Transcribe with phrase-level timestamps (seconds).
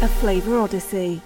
[0.00, 1.22] A to Z, a flavor odyssey.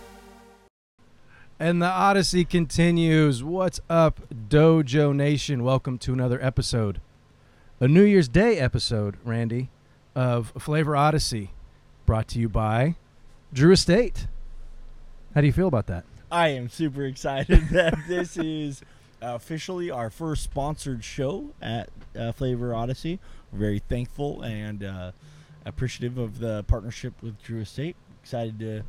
[1.60, 3.44] And the Odyssey continues.
[3.44, 5.62] What's up, Dojo Nation?
[5.62, 7.00] Welcome to another episode,
[7.78, 9.70] a New Year's Day episode, Randy,
[10.14, 11.52] of Flavor Odyssey,
[12.06, 12.96] brought to you by
[13.52, 14.26] Drew Estate.
[15.34, 16.04] How do you feel about that?
[16.32, 18.82] I am super excited that this is
[19.22, 23.20] officially our first sponsored show at uh, Flavor Odyssey.
[23.52, 25.12] We're very thankful and uh,
[25.64, 27.96] appreciative of the partnership with Drew Estate.
[28.24, 28.82] Excited to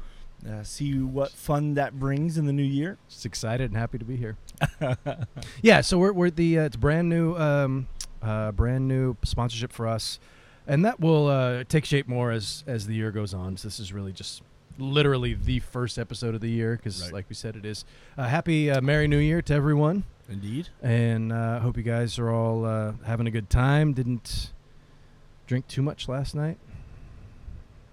[0.49, 2.97] uh, see what fun that brings in the new year.
[3.09, 4.37] Just excited and happy to be here.
[5.61, 7.87] yeah, so we're we're the uh, it's brand new um,
[8.21, 10.19] uh, brand new sponsorship for us,
[10.67, 13.57] and that will uh, take shape more as as the year goes on.
[13.57, 14.41] So this is really just
[14.77, 17.13] literally the first episode of the year because, Right.
[17.13, 17.83] like we said, it is.
[18.17, 20.69] Uh, happy uh, Merry New Year to everyone, Indeed.
[20.81, 23.93] and uh, hope you guys are all uh, having a good time.
[23.93, 24.51] Didn't
[25.47, 26.57] drink too much last night.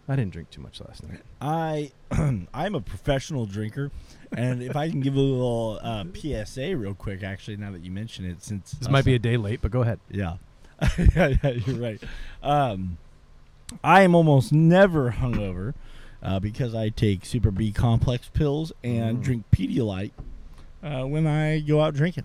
[0.09, 1.21] I didn't drink too much last night.
[1.41, 1.93] I
[2.53, 3.91] I'm a professional drinker,
[4.37, 7.91] and if I can give a little uh, PSA real quick, actually, now that you
[7.91, 10.01] mention it, since This might be a day late, but go ahead.
[10.11, 10.37] Yeah.
[11.15, 12.03] yeah, yeah, you're right.
[12.43, 12.99] Um,
[13.85, 15.75] I am almost never hungover
[16.23, 19.23] uh, because I take Super B complex pills and Mm.
[19.23, 20.11] drink Pedialyte
[20.83, 22.25] uh, when I go out drinking.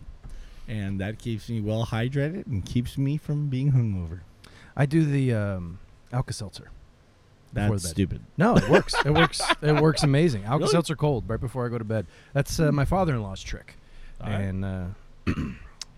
[0.67, 4.22] And that keeps me well hydrated and keeps me from being hungover.
[4.75, 5.80] I do the um,
[6.11, 6.64] Alka-Seltzer.
[6.64, 6.77] before
[7.53, 8.22] That's stupid.
[8.38, 8.94] No, it works.
[9.06, 9.42] it works.
[9.62, 10.44] It works amazing.
[10.45, 10.72] Alka Really?
[10.72, 12.06] Seltzer cold right before I go to bed.
[12.34, 13.76] That's uh, my father-in-law's trick,
[14.22, 14.42] All right.
[14.42, 14.86] and uh,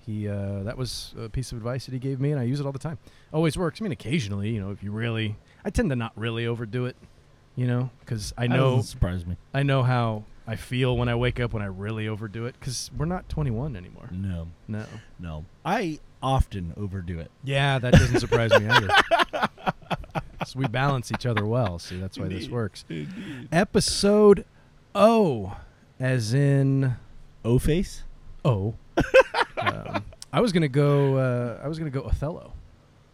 [0.06, 2.60] he uh, that was a piece of advice that he gave me, and I use
[2.60, 2.98] it all the time.
[3.34, 3.82] Always works.
[3.82, 6.96] I mean, occasionally, you know, if you really, I tend to not really overdo it,
[7.56, 9.36] you know, because I know surprise me.
[9.54, 12.90] I know how I feel when I wake up when I really overdo it, because
[12.98, 14.10] we're not 21 anymore.
[14.12, 14.86] No, No.
[15.20, 15.46] no.
[15.66, 17.30] I often overdo it.
[17.44, 18.90] Yeah, that doesn't surprise me either.
[20.46, 21.80] so we balance each other well.
[21.80, 22.52] See, that's why this Indeed.
[22.52, 22.86] works.
[23.52, 24.46] Episode
[24.96, 25.56] O,
[26.00, 26.96] as in
[27.46, 28.04] O face?
[28.46, 28.76] O.
[29.62, 31.18] um, I was gonna go.
[31.18, 32.54] Uh, I was gonna go Othello,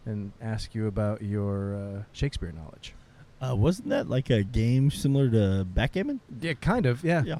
[0.04, 2.94] and ask you about your uh, Shakespeare knowledge.
[3.40, 6.20] Uh, wasn't that like a game similar to backgammon?
[6.40, 7.04] Yeah, kind of.
[7.04, 7.22] Yeah.
[7.24, 7.38] Yeah.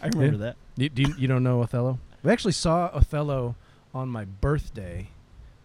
[0.00, 0.56] I remember that.
[0.76, 1.98] You, do you, you don't know Othello?
[2.22, 3.56] We actually saw Othello
[3.92, 5.08] on my birthday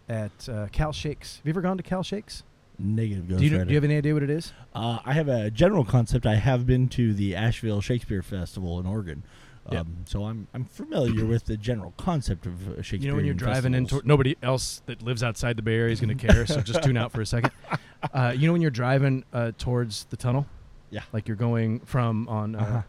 [0.10, 1.38] at uh, Cal Shakes.
[1.38, 2.44] Have you ever gone to Cal Shakes?
[2.80, 3.66] Negative Ghost Do you, know, Rider.
[3.66, 4.52] do you have any idea what it is?
[4.74, 6.26] Uh, I have a general concept.
[6.26, 9.24] I have been to the Asheville Shakespeare Festival in Oregon,
[9.68, 9.88] um, Yep.
[10.06, 13.00] so I'm I'm familiar with the general concept of uh, Shakespeare.
[13.02, 15.94] You know when you're driving in, toward, nobody else that lives outside the Bay Area
[15.94, 17.52] is going to care, so just tune out for a second.
[18.14, 20.46] Uh, you know when you're driving uh, towards the tunnel,
[20.90, 21.04] Yeah.
[21.14, 22.82] like you're going from on uh, Uh-huh.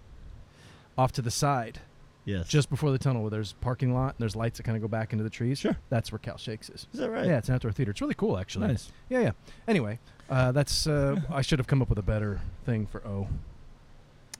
[0.98, 1.78] off to the side,
[2.24, 4.76] yes, just before the tunnel, where there's a parking lot and there's lights that kind
[4.76, 5.58] of go back into the trees.
[5.58, 5.76] Sure.
[5.88, 6.86] that's where Cal Shakes is.
[6.92, 7.26] is that right?
[7.26, 7.90] Yeah, it's an outdoor theater.
[7.90, 8.68] It's really cool, actually.
[8.68, 8.90] nice.
[9.08, 9.30] Yeah, yeah.
[9.68, 9.98] Anyway,
[10.30, 13.28] uh, that's uh, I should have come up with a better thing for O,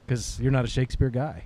[0.07, 1.45] because you're not a Shakespeare guy.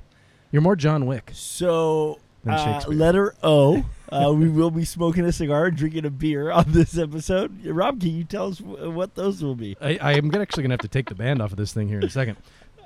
[0.50, 2.94] You're more John Wick So than uh, Shakespeare.
[2.96, 3.84] letter O.
[4.10, 7.62] Uh, we will be smoking a cigar and drinking a beer on this episode.
[7.66, 9.76] Rob, can you tell us w- what those will be?
[9.82, 11.88] I, I am actually going to have to take the band off of this thing
[11.88, 12.38] here in a second.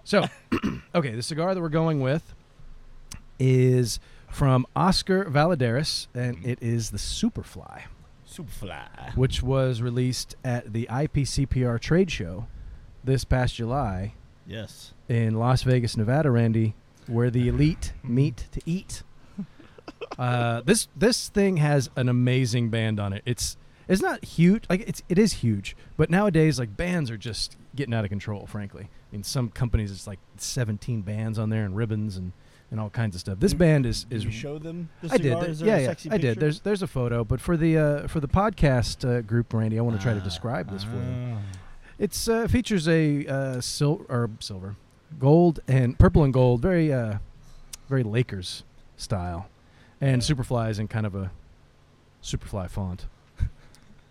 [0.03, 0.27] So,
[0.97, 2.34] okay, the cigar that we're going with
[3.42, 3.98] is
[4.30, 7.82] from Oscar Valladares, and it is the Superfly,
[8.26, 9.16] Superfly.
[9.16, 12.47] which was released at the IPCPR trade show
[13.04, 14.14] this past July
[14.47, 14.94] Yes.
[15.08, 16.75] in Las Vegas, Nevada, Randy,
[17.08, 19.03] where the elite meet to eat.
[20.19, 23.22] Uh, this this thing has an amazing band on it.
[23.26, 23.56] It's
[23.88, 27.92] it's not huge, like it's it is huge, but nowadays like bands are just getting
[27.94, 28.47] out of control.
[28.47, 32.32] Frankly, I mean some companies it's like 17 bands on there and ribbons and,
[32.72, 33.38] and all kinds of stuff.
[33.38, 35.37] This band is Did is you show them the I did.
[35.38, 36.41] th- Is there yeah, yeah, I did.
[36.41, 39.83] There's there's a photo, but for the uh, for the podcast uh, group, Randy, I
[39.83, 41.34] want to try to Ah, describe this for you.
[41.37, 41.38] ah.
[42.00, 44.74] It's uh, features a uh, sil- or silver,
[45.21, 47.19] gold and purple and gold, very uh,
[47.89, 48.65] very Lakers
[48.97, 49.48] style,
[50.01, 51.30] and Superfly is in kind of a
[52.22, 53.07] Superfly font.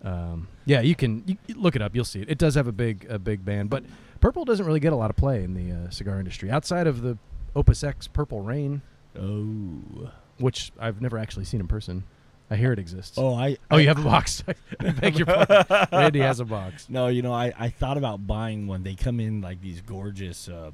[0.04, 1.94] Um, yeah, you can you, you look it up.
[1.94, 2.28] You'll see it.
[2.28, 3.84] It does have a big a big band, but
[4.20, 7.02] purple doesn't really get a lot of play in the uh, cigar industry outside of
[7.02, 7.16] the
[7.54, 8.82] Opus X Purple Rain,
[9.18, 10.10] Oh.
[10.38, 12.04] which I've never actually seen in person.
[12.50, 13.16] I hear it exists.
[13.18, 13.56] Oh, I.
[13.70, 14.44] Oh, I- you have a box.
[14.80, 15.86] I beg your pardon.
[15.92, 16.88] Randy has a box.
[16.90, 18.82] No, you know, I, I thought about buying one.
[18.82, 20.70] They come in like these gorgeous uh,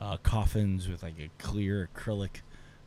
[0.00, 2.40] uh, coffins with like a clear acrylic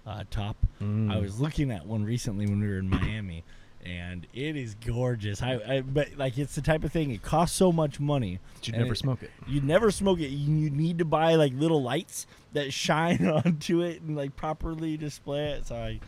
[0.06, 0.58] uh, top.
[0.82, 1.12] Mm.
[1.14, 3.44] I was looking at one recently when we were in Miami,
[3.86, 5.42] and it is gorgeous.
[5.42, 7.12] I, I but like it's the type of thing.
[7.12, 8.40] It costs so much money.
[8.56, 9.32] But you'd never it- smoke it.
[9.48, 10.30] You'd never smoke it.
[10.30, 14.98] You, you need to buy like little lights that shine onto it and like properly
[14.98, 15.68] display it.
[15.68, 16.00] So I,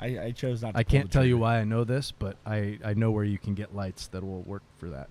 [0.00, 0.72] I, I chose not.
[0.72, 3.38] to I can't tell you why I know this, but I, I know where you
[3.38, 5.08] can get lights that will work for that.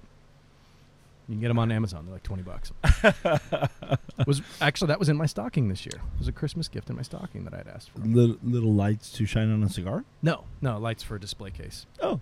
[1.27, 2.05] You can get them on Amazon.
[2.05, 2.71] They're like twenty bucks.
[4.27, 5.95] was actually that was in my stocking this year.
[5.95, 7.99] It was a Christmas gift in my stocking that I'd asked for.
[7.99, 10.05] little, little lights to shine on a cigar.
[10.21, 11.85] No, no lights for a display case.
[12.01, 12.19] Oh,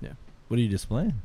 [0.00, 0.12] Yeah.
[0.48, 1.20] What are you displaying?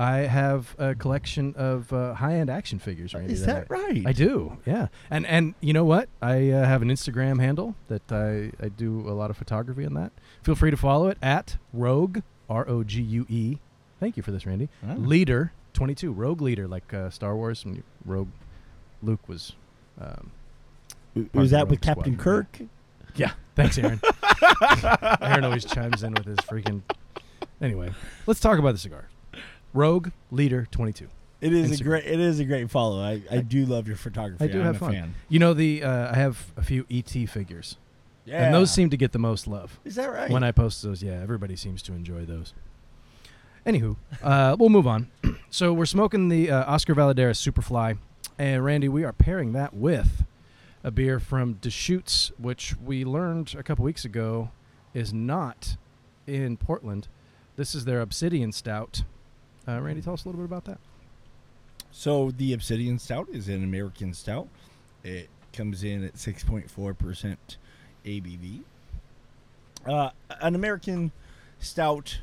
[0.00, 3.14] I have a collection of uh, high-end action figures.
[3.14, 4.06] Randy, Is that I, right?
[4.06, 4.88] I do, yeah.
[5.10, 6.08] And and you know what?
[6.22, 9.94] I uh, have an Instagram handle that I, I do a lot of photography on
[9.94, 10.12] that.
[10.42, 13.58] Feel free to follow it at Rogue R O G U E.
[13.98, 14.68] Thank you for this, Randy.
[14.86, 14.94] Ah.
[14.94, 17.64] Leader twenty two, Rogue Leader, like uh, Star Wars.
[17.64, 18.28] When Rogue
[19.02, 19.52] Luke was.
[20.00, 20.30] Um,
[21.34, 22.58] Was that with Captain Kirk?
[23.16, 24.00] yeah, thanks, Aaron.
[25.20, 26.82] Aaron always chimes in with his freaking.
[27.60, 27.90] Anyway,
[28.26, 29.08] let's talk about the cigar.
[29.72, 31.08] Rogue Leader twenty two.
[31.40, 32.04] It is a great.
[32.04, 33.00] It is a great follow.
[33.00, 34.44] I, I do love your photography.
[34.44, 34.92] I do I'm have a fun.
[34.92, 35.14] fan.
[35.28, 37.76] You know the uh, I have a few ET figures,
[38.24, 39.78] Yeah, and those seem to get the most love.
[39.84, 40.30] Is that right?
[40.30, 42.54] When I post those, yeah, everybody seems to enjoy those.
[43.68, 45.10] Anywho, uh, we'll move on.
[45.50, 47.98] so we're smoking the uh, Oscar Valladares Superfly,
[48.38, 50.24] and Randy, we are pairing that with
[50.82, 54.50] a beer from Deschutes, which we learned a couple weeks ago
[54.94, 55.76] is not
[56.26, 57.08] in Portland.
[57.56, 59.02] This is their Obsidian Stout.
[59.68, 60.78] Uh, Randy, tell us a little bit about that.
[61.90, 64.48] So the Obsidian Stout is an American stout.
[65.04, 67.36] It comes in at 6.4%
[68.06, 68.60] ABV.
[69.84, 70.10] Uh,
[70.40, 71.12] an American
[71.58, 72.20] stout,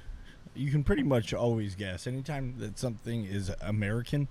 [0.55, 2.07] you can pretty much always guess.
[2.07, 4.27] Anytime that something is American,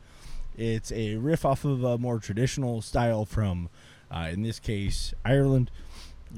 [0.56, 3.68] it's a riff off of a more traditional style from,
[4.10, 5.70] uh, in this case, Ireland.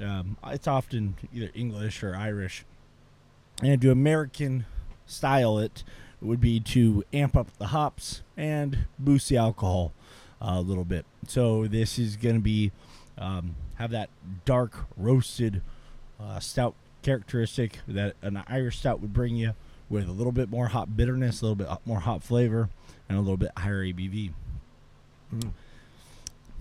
[0.03, 2.65] Um, it's often either English or Irish.
[3.63, 4.67] And to American
[5.07, 5.85] style it,
[6.21, 9.93] would be to amp up the hops and boost the alcohol
[10.41, 11.05] a little bit.
[11.29, 12.73] So this is going to be
[13.19, 14.11] um, have that
[14.45, 15.63] dark roasted
[16.21, 19.55] uh, stout characteristic that an Irish stout would bring you,
[19.89, 22.69] with a little bit more hop bitterness, a little bit more hop flavor,
[23.09, 24.33] and a little bit higher ABV.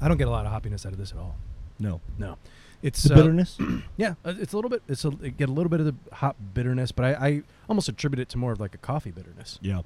[0.01, 1.35] I don't get a lot of hoppiness out of this at all.
[1.79, 2.37] No, No,
[2.81, 3.57] it's the uh, bitterness.
[3.97, 4.81] Yeah, uh, it's a little bit.
[4.87, 7.89] It's a it get a little bit of the hop bitterness, but I, I almost
[7.89, 9.59] attribute it to more of like a coffee bitterness.
[9.61, 9.81] yeah,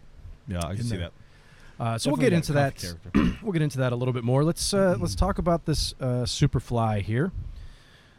[0.48, 1.12] yeah, I can see that.
[1.80, 2.84] Uh, so we'll get into that.
[3.42, 4.44] We'll get into that a little bit more.
[4.44, 7.32] Let's uh, let's talk about this uh, Superfly here.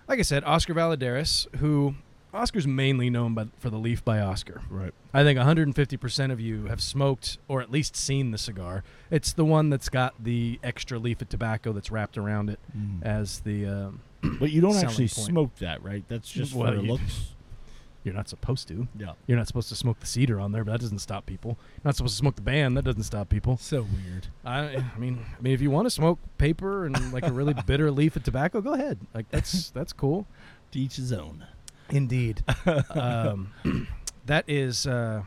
[0.09, 1.95] Like I said, Oscar Valladares, who
[2.33, 4.61] Oscar's mainly known by, for the Leaf by Oscar.
[4.71, 4.93] right.
[5.13, 8.85] I think 150% of you have smoked or at least seen the cigar.
[9.11, 12.61] It's the one that's got the extra leaf of tobacco that's wrapped around it
[13.03, 13.67] as the.
[13.67, 14.01] Um,
[14.39, 15.27] But you don't actually point.
[15.27, 16.05] smoke that, right?
[16.09, 17.31] That's just Well, for you- looks.
[18.05, 18.87] you're not supposed to.
[18.99, 19.13] Yeah.
[19.27, 21.59] You're not supposed to smoke the cedar on there, but that doesn't stop people.
[21.75, 22.77] You're not supposed to smoke the band.
[22.77, 23.57] That doesn't stop people.
[23.57, 24.29] So weird.
[24.45, 27.55] I, I mean, I mean, if you want to smoke paper and like a really
[27.67, 28.99] bitter leaf of tobacco, go ahead.
[29.15, 30.27] Like that's that's cool.
[30.73, 31.45] To each his own.
[31.93, 32.43] Indeed.
[32.91, 33.53] um,
[34.27, 35.23] that is uh,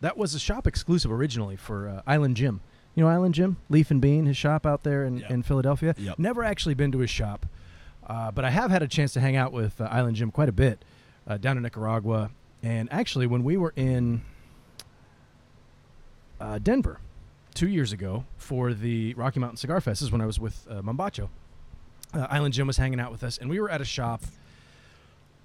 [0.00, 2.60] that was a shop exclusive originally for uh, Island Jim.
[2.94, 5.30] You know Island Jim, Leaf and Bean, his shop out there in, Yep.
[5.30, 5.94] in Philadelphia.
[5.98, 6.18] Yep.
[6.18, 7.46] Never actually been to his shop,
[8.06, 10.48] uh, but I have had a chance to hang out with uh, Island Jim quite
[10.48, 10.84] a bit
[11.26, 12.30] uh, down in Nicaragua.
[12.62, 14.22] And actually, when we were in
[16.40, 16.98] uh, Denver
[17.54, 20.66] two years ago for the Rocky Mountain Cigar Fest, this is when I was with
[20.70, 21.28] uh, Mombacho.
[22.14, 24.22] Uh, Island Jim was hanging out with us, and we were at a shop.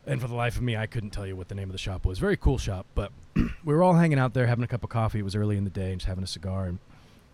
[0.06, 1.78] And for the life of me, I couldn't tell you what the name of the
[1.78, 2.20] shop was.
[2.20, 5.20] Very cool shop, but we were all hanging out there having a cup of coffee.
[5.20, 6.66] It was early in the day, and just having a cigar.
[6.66, 6.80] And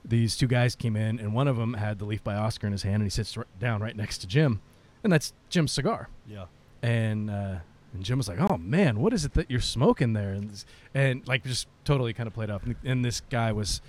[0.05, 2.73] these two guys came in, and one of them had the Leaf by Oscar in
[2.73, 4.61] his hand, and he sits r- down right next to Jim,
[5.03, 6.09] and that's Jim's cigar.
[6.27, 6.45] Yeah.
[6.83, 7.55] And uh,
[7.93, 10.65] and Jim was like, "Oh man, what is it that you're smoking there?" And, this-
[10.93, 12.63] and like just totally kind of played off.
[12.63, 13.81] And, and this guy was,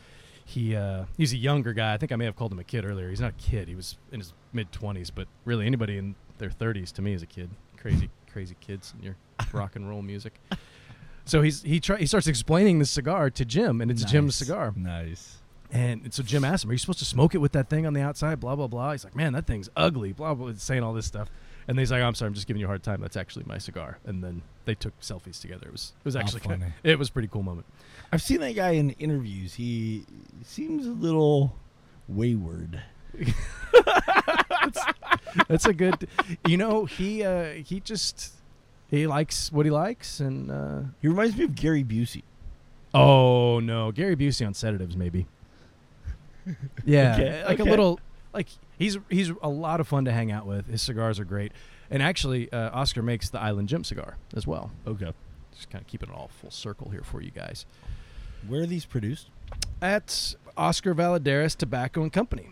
[0.44, 1.92] he uh, he's a younger guy.
[1.92, 3.10] I think I may have called him a kid earlier.
[3.10, 3.68] He's not a kid.
[3.68, 7.22] He was in his mid twenties, but really anybody in their thirties to me is
[7.22, 7.50] a kid.
[7.76, 9.16] Crazy, crazy kids and your
[9.52, 10.40] rock and roll music.
[11.24, 14.72] So he's he try, he starts explaining the cigar to Jim, and it's Jim's cigar.
[14.76, 15.36] Nice.
[15.72, 17.92] And, so Jim asked him, "Are you supposed to smoke it with that thing on
[17.92, 18.90] the outside?" Blah blah blah.
[18.92, 21.28] He's like, "Man, that thing's ugly." Blah blah, blah, saying all this stuff.
[21.68, 23.00] And he's like, "I'm sorry, I'm just giving you a hard time.
[23.00, 25.66] That's actually my cigar." And then they took selfies together.
[25.66, 26.72] It was it was actually kinda- funny.
[26.82, 27.66] it was a pretty cool moment.
[28.10, 29.54] I've seen that guy in interviews.
[29.54, 30.06] He
[30.42, 31.54] seems a little
[32.08, 32.82] wayward.
[35.48, 36.08] That's a good,
[36.46, 38.32] you know, he uh, he just
[38.90, 42.22] he likes what he likes, and uh, He reminds me of Gary Busey.
[42.94, 45.26] oh no, Gary Busey on sedatives maybe.
[46.84, 47.68] Yeah, Okay, like okay.
[47.68, 48.00] a little
[48.32, 48.48] like
[48.78, 50.66] he's he's a lot of fun to hang out with.
[50.66, 51.52] His cigars are great,
[51.90, 54.70] and actually, uh, Oscar makes the Island Jim cigar as well.
[54.86, 55.12] Okay.
[55.54, 57.66] Just kind of keeping it all full circle here for you guys.
[58.48, 59.28] Where are these produced?
[59.82, 62.46] At Oscar Valladares Tobacco and Company,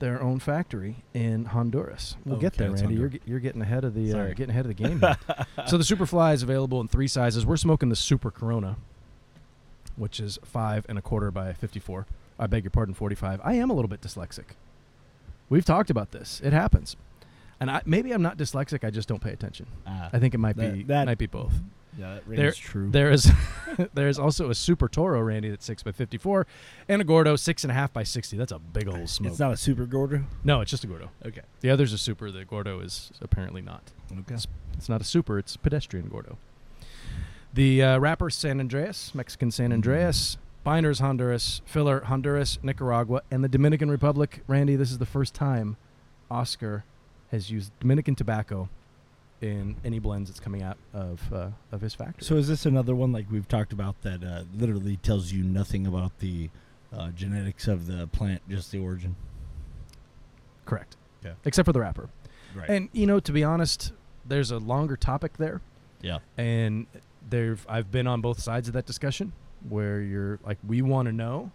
[0.00, 2.16] their own factory in Honduras.
[2.24, 2.94] We'll get Okay, there, Randy.
[2.96, 5.00] You're, you're getting ahead of the uh, getting ahead of the game.
[5.66, 7.46] so the Superfly is available in three sizes.
[7.46, 8.76] We're smoking the Super Corona,
[9.96, 12.06] which is five and a quarter by fifty-four.
[12.38, 13.40] I beg your pardon, 45.
[13.44, 14.44] I am a little bit dyslexic.
[15.50, 16.40] We've talked about this.
[16.42, 16.96] It happens.
[17.60, 18.82] And I, maybe I'm not dyslexic.
[18.82, 19.66] I just don't pay attention.
[19.86, 21.52] Ah, I think it might That- be that- might be both.
[21.98, 22.90] Yeah, that there- true.
[22.90, 23.30] There is
[23.94, 26.46] there is also a Super Toro Randy that's six by 54,
[26.88, 28.36] and a Gordo six and a half by 60.
[28.36, 29.30] That's a big old smoke.
[29.32, 30.24] it's not a super Gordo.
[30.44, 31.10] no, it's just a Gordo.
[31.26, 31.42] Okay.
[31.60, 32.30] The other's a Super.
[32.30, 33.82] The Gordo is apparently not.
[34.20, 34.36] Okay.
[34.74, 35.38] It's not a Super.
[35.38, 36.38] It's pedestrian Gordo.
[37.52, 43.48] The uh, wrapper San Andreas, Mexican San Andreas, Binders Honduras, Filler Honduras, Nicaragua, and the
[43.48, 44.42] Dominican Republic.
[44.46, 45.76] Randy, this is the first time
[46.30, 46.84] Oscar
[47.32, 48.68] has used Dominican tobacco
[49.40, 52.24] in any blends that's coming out of uh, of his factory.
[52.24, 55.86] So is this another one like we've talked about that uh, literally tells you nothing
[55.86, 56.50] about the
[56.92, 59.16] uh, genetics of the plant, just the origin?
[60.66, 60.96] Correct.
[61.24, 61.32] Yeah.
[61.44, 62.08] Except for the wrapper.
[62.54, 62.68] Right.
[62.68, 63.92] And you know, to be honest,
[64.26, 65.60] there's a longer topic there,
[66.02, 66.18] yeah.
[66.36, 66.86] and
[67.28, 69.32] there I've been on both sides of that discussion
[69.68, 71.52] where you're like, we want to know,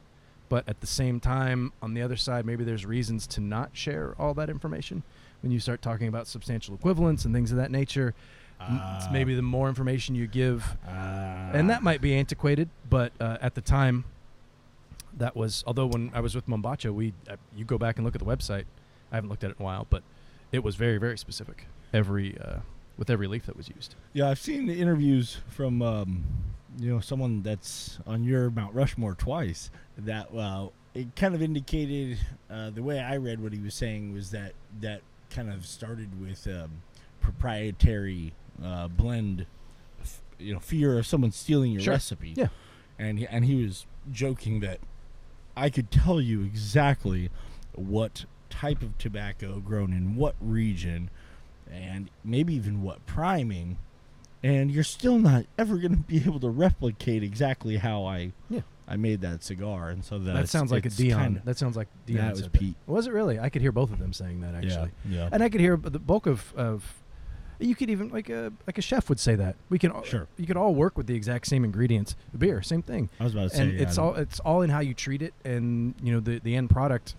[0.49, 4.15] but at the same time, on the other side, maybe there's reasons to not share
[4.19, 5.03] all that information.
[5.41, 8.13] When you start talking about substantial equivalence and things of that nature,
[8.59, 9.07] Ah.
[9.11, 10.89] maybe the more information you give, Uh,
[11.53, 14.05] and that might be antiquated, but uh, at the time,
[15.17, 15.63] that was.
[15.67, 18.25] Although when I was with Mombacho, we uh, you go back and look at the
[18.25, 18.63] website.
[19.11, 20.03] I haven't looked at it in a while, but
[20.51, 21.67] it was very very specific.
[21.93, 22.59] Every uh,
[22.97, 23.95] with every leaf that was used.
[24.13, 26.23] Yeah, I've seen the interviews from um,
[26.79, 29.69] you know someone that's on your Mount Rushmore twice.
[29.97, 32.17] That well, it kind of indicated
[32.49, 35.01] uh, the way I read what he was saying was that that
[35.35, 36.81] kind of started with um,
[37.19, 39.45] proprietary uh, blend,
[40.01, 41.93] f- you know, fear of someone stealing your Sure.
[41.93, 42.33] recipe.
[42.35, 42.47] Yeah.
[42.97, 44.79] and he, and he was joking that
[45.57, 47.29] I could tell you exactly
[47.73, 51.09] what type of tobacco grown in what region
[51.69, 53.77] and maybe even what priming
[54.43, 58.61] and you're still not ever going to be able to replicate exactly how I Yeah.
[58.87, 61.21] I made that cigar and so that sounds like a Dion.
[61.23, 62.25] Kinda, that sounds like Dion.
[62.25, 62.59] that was said that.
[62.59, 62.75] Pete.
[62.87, 63.39] Was it really?
[63.39, 65.29] I could hear both of them saying that actually, Yeah, yeah.
[65.31, 67.01] and I could hear the bulk of of.
[67.57, 70.27] You could even like a like a chef would say that we can all, Sure.
[70.35, 72.15] you could all work with the exact same ingredients.
[72.37, 73.09] Beer, same thing.
[73.17, 75.21] I was about to say and yeah, it's all it's all in how you treat
[75.21, 77.15] it and you know the the end product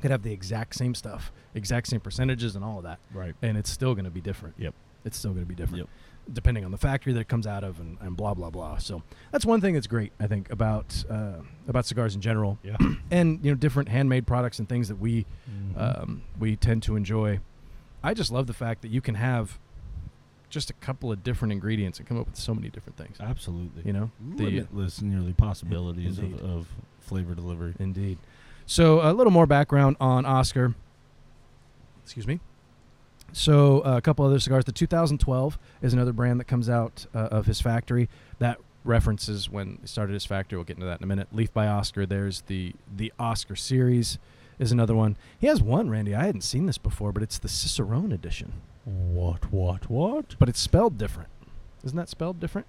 [0.00, 3.34] could have the exact same stuff exact same percentages and all of that right.
[3.42, 4.72] and it's still going to be different Yep.
[5.04, 5.88] it's still going to be different Yep.
[6.32, 9.02] Depending on the factory that it comes out of and, and blah blah blah so
[9.32, 11.34] that's one thing that's great i think about uh,
[11.66, 12.76] about cigars in general Yeah.
[13.10, 15.80] and you know different handmade products and things that we Mhm.
[16.02, 17.40] um, we tend to enjoy
[18.02, 19.58] i just love the fact that you can have
[20.50, 23.82] just a couple of different ingredients and come up with so many different things Absolutely.
[23.84, 26.68] you know the limitless nearly possibilities of, of
[27.00, 27.74] flavor delivery.
[27.78, 28.18] Indeed.
[28.66, 30.74] So a little more background on Oscar.
[32.04, 32.38] Excuse me.
[33.32, 34.64] So uh, a couple other cigars.
[34.64, 38.08] The 2012 is another brand that comes out uh, of his factory.
[38.38, 40.56] That references when he started his factory.
[40.56, 41.28] We'll get into that in a minute.
[41.32, 42.06] Leaf by Oscar.
[42.06, 44.18] There's the the Oscar series
[44.58, 45.16] is another one.
[45.38, 46.14] He has one, Randy.
[46.14, 48.54] I hadn't seen this before, but it's the Cicerone edition.
[48.84, 49.52] What?
[49.52, 49.88] What?
[49.88, 50.34] What?
[50.38, 51.28] But it's spelled different.
[51.84, 52.66] Isn't that spelled different?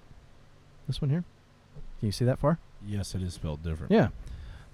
[0.87, 1.23] This one here.
[1.99, 2.59] Can you see that far?
[2.85, 3.91] Yes, it is spelled different.
[3.91, 4.09] Yeah.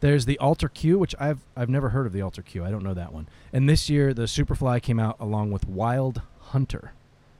[0.05, 2.63] There's the Alter Q, which I've I've never heard of the Alter Q.
[2.63, 3.27] I don't know that one.
[3.51, 6.93] And this year the Superfly came out along with Wild Hunter,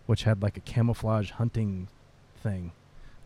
[0.08, 1.88] which had like a camouflage hunting
[2.42, 2.72] thing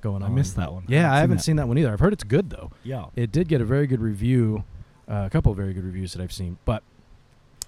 [0.01, 0.31] going on.
[0.31, 0.83] I missed that one.
[0.87, 1.43] Yeah, I haven't that.
[1.43, 1.91] seen that one either.
[1.91, 2.71] I've heard it's good though.
[2.83, 3.05] Yeah.
[3.15, 4.63] It did get a very good review,
[5.09, 6.57] uh, a couple of very good reviews that I've seen.
[6.65, 6.83] But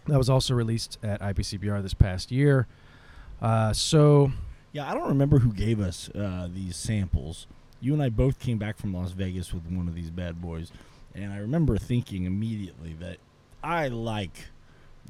[0.08, 2.68] that was also released at IPCPR this past year.
[3.42, 4.32] Uh, so
[4.74, 7.48] Yeah, I don't remember who gave us uh, these samples.
[7.80, 10.72] You and I both came back from Las Vegas with one of these bad boys,
[11.16, 13.18] and I remember thinking immediately that
[13.64, 14.50] I like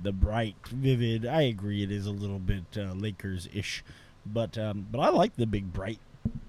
[0.02, 1.26] the bright, vivid.
[1.26, 3.84] I agree, it is a little bit uh, Lakers-ish,
[4.26, 6.00] but um, but I like the big bright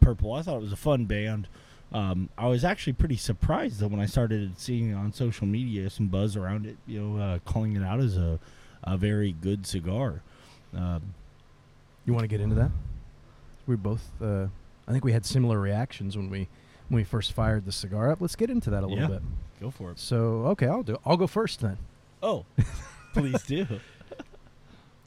[0.00, 0.32] purple.
[0.32, 1.48] I thought it was a fun band.
[1.92, 6.08] Um, I was actually pretty surprised though when I started seeing on social media some
[6.08, 6.76] buzz around it.
[6.86, 8.38] You know, uh, calling it out as a
[8.84, 10.22] a very good cigar.
[10.74, 11.14] Um,
[12.04, 12.70] you want to get into that?
[13.66, 14.46] We both, uh,
[14.88, 16.48] I think we had similar reactions when we
[16.92, 18.20] when we first fired the cigar up.
[18.20, 19.18] Let's get into that a little Yeah.
[19.18, 19.22] bit.
[19.60, 19.98] go for it.
[19.98, 20.98] So okay, I'll do.
[21.06, 21.78] I'll go first then.
[22.22, 22.44] Oh,
[23.14, 23.66] please do.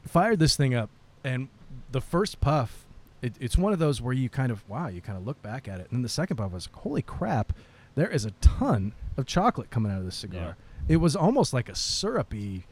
[0.08, 0.89] Fired this thing up,
[1.24, 1.50] and
[1.92, 2.86] the first puff,
[3.22, 5.68] it, it's one of those where you kind of wow, you kind of look back
[5.68, 7.54] at it, and then the second puff was holy crap,
[7.96, 10.58] there is a ton of chocolate coming out of this cigar.
[10.88, 12.65] It was almost like a syrupy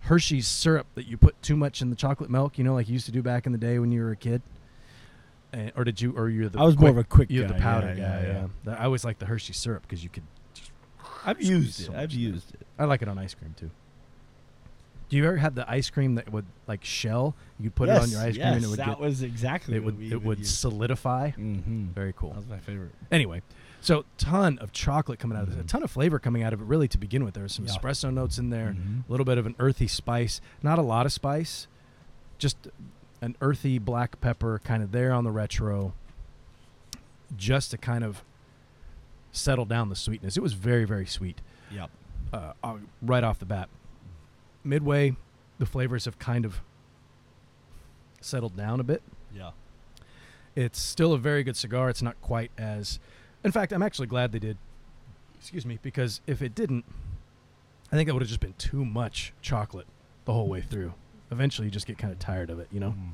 [0.00, 2.58] Hershey's syrup that you put too much in the chocolate milk.
[2.58, 4.16] You know, like you used to do back in the day when you were a
[4.16, 4.40] kid.
[5.52, 6.12] And, or did you?
[6.16, 7.54] Or you're the I was more of a quick You're guy.
[7.54, 8.26] the powder yeah, guy.
[8.26, 8.74] yeah, Yeah.
[8.80, 10.24] I always like the Hershey syrup because you could.
[11.24, 11.96] I've used so it.
[11.98, 12.66] I've used it.
[12.78, 13.70] I like it on ice cream too.
[15.08, 17.34] Do you ever had the ice cream that would like shell?
[17.60, 19.76] You could put it on your ice cream and it would that get, was exactly
[19.76, 21.30] it would it would solidify.
[21.30, 21.86] Mm-hmm.
[21.94, 22.30] Very cool.
[22.30, 22.90] That was my favorite.
[23.12, 23.42] Anyway,
[23.80, 26.60] so ton of chocolate coming out of this, a ton of flavor coming out of
[26.60, 26.64] it.
[26.64, 27.74] Really, to begin with, there was some Yeah.
[27.74, 29.08] espresso notes in there, Mhm.
[29.08, 31.68] a little bit of an earthy spice, not a lot of spice,
[32.38, 32.68] just
[33.20, 35.94] an earthy black pepper kind of there on the retro,
[37.36, 38.22] just to kind of
[39.32, 40.36] settle down the sweetness.
[40.36, 41.40] It was very very sweet
[41.72, 41.90] Yep.
[42.32, 43.68] uh, uh, right off the bat.
[44.64, 45.16] Midway,
[45.58, 46.60] the flavors have kind of
[48.20, 49.02] settled down a bit.
[49.34, 49.50] Yeah.
[50.54, 51.88] It's still a very good cigar.
[51.90, 52.98] It's not quite as.
[53.44, 54.56] In fact, I'm actually glad they did.
[55.38, 56.84] Excuse me, because if it didn't,
[57.92, 59.86] I think it would have just been too much chocolate
[60.24, 60.94] the whole way through.
[61.30, 62.90] Eventually, you just get kind of tired of it, you know.
[62.90, 63.10] Mm.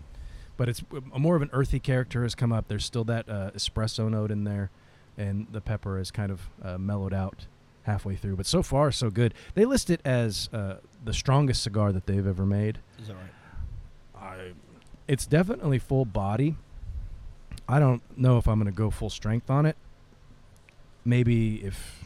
[0.56, 2.68] But it's a more of an earthy character has come up.
[2.68, 4.70] There's still that uh, espresso note in there,
[5.16, 7.46] and the pepper is kind of uh, mellowed out
[7.84, 8.36] halfway through.
[8.36, 9.34] But so far, so good.
[9.54, 12.78] They list it as uh, the strongest cigar that they've ever made.
[13.00, 14.22] Is that right?
[14.22, 14.52] I,
[15.08, 16.56] it's definitely full body.
[17.68, 19.76] I don't know if I'm going to go full strength on it.
[21.04, 22.04] Maybe if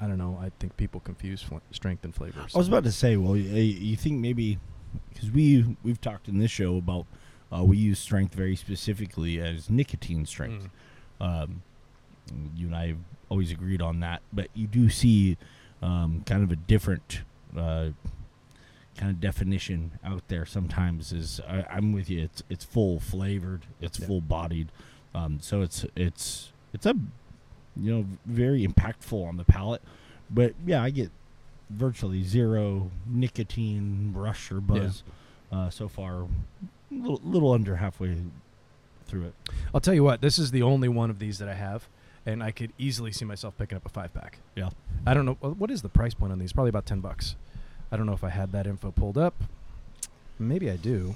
[0.00, 0.38] I don't know.
[0.40, 2.54] I think people confuse fl- strength and flavors.
[2.54, 4.58] I was about to say, well, you, you think maybe
[5.12, 7.06] because we we've talked in this show about
[7.52, 10.68] uh, we use strength very specifically as nicotine strength.
[11.20, 11.26] Mm.
[11.26, 11.62] Um,
[12.56, 15.36] you and I have always agreed on that, but you do see
[15.82, 17.22] um, kind of a different
[17.56, 17.88] uh,
[18.96, 20.44] kind of definition out there.
[20.46, 22.22] Sometimes is I, I'm with you.
[22.22, 23.66] It's it's full flavored.
[23.80, 24.06] It's Yeah.
[24.06, 24.68] full bodied.
[25.14, 26.94] Um, so it's it's it's a
[27.76, 29.82] you know very impactful on the palate.
[30.30, 31.10] But yeah, I get
[31.70, 35.02] virtually zero nicotine rush or buzz
[35.52, 36.26] uh, so far.
[36.90, 38.16] Little, little under halfway
[39.06, 39.34] through it.
[39.72, 40.20] I'll tell you what.
[40.20, 41.88] This is the only one of these that I have,
[42.26, 44.38] and I could easily see myself picking up a five pack.
[44.56, 44.70] Yeah.
[45.06, 46.52] I don't know what is the price point on these.
[46.52, 47.36] Probably about ten bucks.
[47.92, 49.34] I don't know if I had that info pulled up.
[50.38, 51.14] Maybe I do.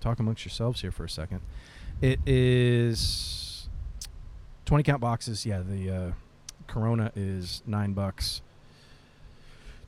[0.00, 1.40] Talk amongst yourselves here for a second.
[2.00, 3.68] It is
[4.64, 5.44] twenty count boxes.
[5.44, 6.10] Yeah, the uh,
[6.66, 8.40] Corona is nine bucks.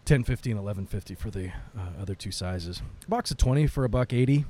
[0.05, 2.83] 1050 and 1150 for the uh, other two sizes.
[3.09, 4.45] Box of 20 for a buck 80.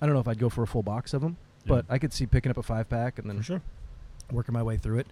[0.00, 2.12] I don't know if I'd go for a full box of them, but I could
[2.12, 3.62] see picking up a five pack and then sure.
[4.30, 5.06] working my way through it.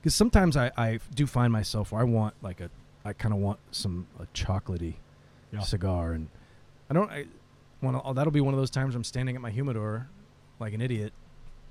[0.00, 2.70] Because sometimes I, I do find myself where I want like a
[3.04, 4.94] I kind of want some a chocolatey
[5.52, 5.60] Yeah.
[5.60, 6.28] cigar, and
[6.88, 7.26] I don't I
[7.82, 8.14] want to.
[8.14, 10.08] That'll be one of those times I'm standing at my humidor
[10.58, 11.12] like an idiot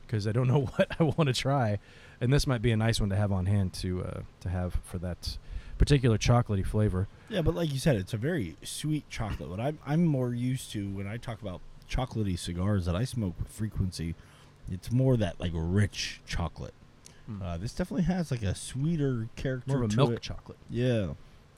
[0.05, 1.79] because I don't know what I want to try,
[2.21, 4.75] and this might be a nice one to have on hand to uh, to have
[4.83, 5.37] for that
[5.79, 7.07] particular chocolatey flavor.
[7.29, 9.49] Yeah, but like you said, it's a very sweet chocolate.
[9.49, 13.33] What I'm I'm more used to when I talk about chocolatey cigars that I smoke
[13.39, 14.13] with frequency,
[14.69, 16.75] it's more that like rich chocolate.
[17.43, 19.67] Uh, this definitely has like a sweeter character.
[19.71, 20.21] More of a to milk it.
[20.21, 20.57] chocolate.
[20.69, 21.09] Yeah.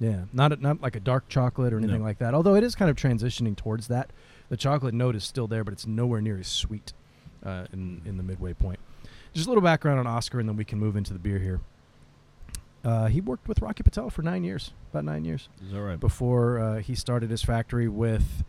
[0.01, 2.03] Yeah, not a, not like a dark chocolate or anything No.
[2.05, 2.33] like that.
[2.33, 4.09] Although it is kind of transitioning towards that.
[4.49, 6.91] The chocolate note is still there, but it's nowhere near as sweet
[7.45, 8.79] uh, in in the midway point.
[9.33, 11.61] Just a little background on Oscar, and then we can move into the beer here.
[12.83, 15.99] Uh, he worked with Rocky Patel for nine years, about nine years, Is that right?
[15.99, 18.43] before uh, he started his factory with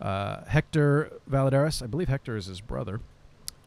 [0.00, 1.82] uh, Hector Valladares.
[1.82, 3.00] I believe Hector is his brother,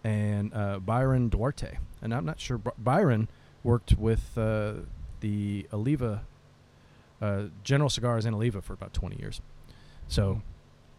[0.04, 1.78] and uh, Byron Duarte.
[2.02, 2.58] And I'm not sure.
[2.78, 3.28] Byron
[3.64, 4.74] worked with uh,
[5.20, 6.24] the Oliva,
[7.22, 9.42] uh, General Cigars and Oliva for about 20 years.
[10.08, 10.42] So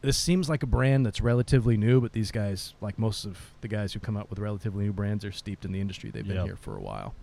[0.00, 3.68] this seems like a brand that's relatively new, but these guys, like most of the
[3.68, 6.11] guys who come out with relatively new brands, are steeped in the industry.
[6.11, 6.46] They've been Yep.
[6.46, 7.14] here for a while.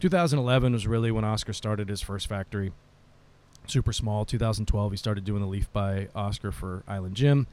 [0.00, 2.72] 2011 was really when Oscar started his first factory.
[3.66, 4.24] Super small.
[4.24, 7.46] 2012, he started doing the leaf by Oscar for Island Jim.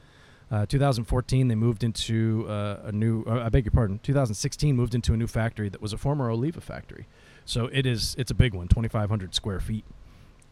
[0.50, 3.24] Uh, 2014, they moved into uh, a new.
[3.24, 3.98] Uh, I beg your pardon.
[4.02, 7.06] 2016 moved into a new factory that was a former Oliva factory.
[7.44, 8.14] So it is.
[8.18, 9.84] It's a big one, 2,500 square feet,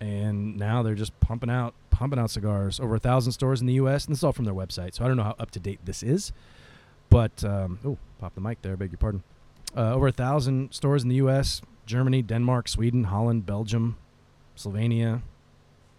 [0.00, 2.80] and now they're just pumping out, pumping out cigars.
[2.80, 4.06] Over a thousand stores in the U.S.
[4.06, 4.94] And this is all from their website.
[4.94, 6.32] So I don't know how up to date this is,
[7.10, 8.72] but um, oh, pop the mic there.
[8.72, 9.22] I beg your pardon.
[9.76, 13.96] Uh, over a thousand stores in the U.S., Germany, Denmark, Sweden, Holland, Belgium,
[14.56, 15.22] Slovenia,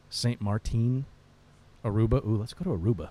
[0.09, 1.05] Saint Martin,
[1.83, 2.25] Aruba.
[2.25, 3.09] Ooh, let's go to Aruba.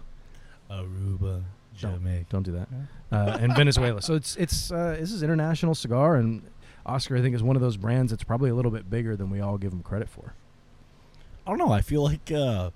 [0.70, 1.42] Aruba,
[1.76, 2.26] Jamaica.
[2.30, 2.68] Don't do that.
[3.10, 4.00] Uh, and Venezuela.
[4.00, 6.42] So it's it's uh, this is international cigar, and
[6.86, 9.30] Oscar I think is one of those brands that's probably a little bit bigger than
[9.30, 10.34] we all give them credit for.
[11.46, 11.72] I don't know.
[11.72, 12.70] I feel like uh,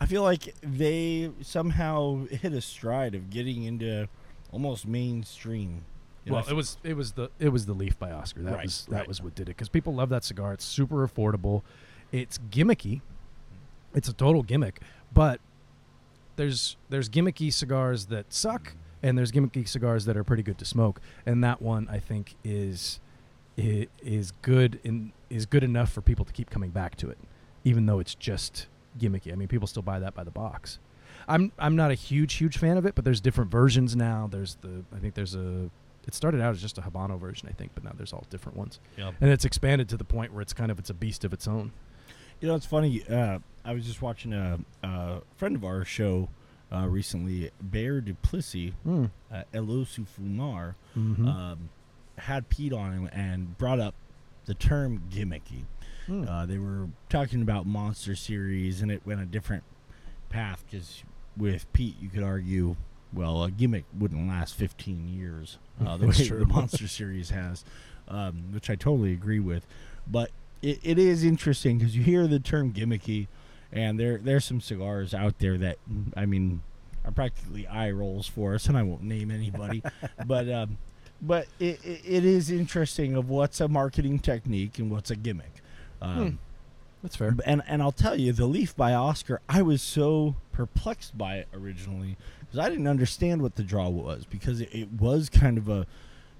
[0.00, 4.08] I feel like they somehow hit a stride of getting into
[4.50, 5.84] almost mainstream.
[6.24, 8.42] You well, it was it was the it was the Leaf by Oscar.
[8.42, 9.08] That Right, was that right.
[9.08, 10.52] was what did it because people love that cigar.
[10.52, 11.62] It's super affordable.
[12.12, 13.00] It's gimmicky.
[13.94, 14.80] It's a total gimmick,
[15.12, 15.40] but
[16.36, 20.64] there's there's gimmicky cigars that suck, and there's gimmicky cigars that are pretty good to
[20.64, 21.00] smoke.
[21.26, 23.00] And that one I think is
[23.56, 27.18] is good in is good enough for people to keep coming back to it,
[27.64, 28.66] even though it's just
[28.98, 29.32] gimmicky.
[29.32, 30.78] I mean, people still buy that by the box.
[31.28, 34.28] I'm I'm not a huge huge fan of it, but there's different versions now.
[34.30, 35.70] There's the I think there's a
[36.06, 38.58] it started out as just a Habano version, I think, but now there's all different
[38.58, 39.12] ones, Yeah.
[39.20, 41.46] and it's expanded to the point where it's kind of it's a beast of its
[41.48, 41.72] own.
[42.40, 43.04] You know, it's funny.
[43.08, 46.28] Uh, I was just watching a, a friend of ours show
[46.72, 49.10] uh, recently, Bear Duplessis, Mm.
[49.32, 51.28] uh, Elosu Fumar, Mm-hmm.
[51.28, 51.68] um,
[52.18, 53.94] had Pete on him and brought up
[54.46, 55.64] the term gimmicky.
[56.08, 56.28] Mm.
[56.28, 59.62] Uh, they were talking about Monster Series, and it went a different
[60.30, 61.04] path because
[61.36, 62.74] with Pete, you could argue,
[63.12, 66.38] well, a gimmick wouldn't last 15 years uh, the way true.
[66.40, 67.64] the Monster Series has,
[68.08, 69.66] um, which I totally agree with.
[70.06, 70.30] But
[70.62, 73.28] it, it is interesting because you hear the term gimmicky,
[73.72, 75.78] and there there's some cigars out there that
[76.16, 76.62] I mean
[77.04, 79.82] are practically eye rolls for us, and I won't name anybody,
[80.26, 80.78] but um,
[81.20, 85.62] but it, it, it is interesting of what's a marketing technique and what's a gimmick.
[86.00, 86.38] Um,
[87.02, 87.34] That's fair.
[87.44, 91.48] and and I'll tell you, the Leaf by Oscar, I was so perplexed by it
[91.52, 95.68] originally because I didn't understand what the draw was because it, it was kind of
[95.68, 95.86] a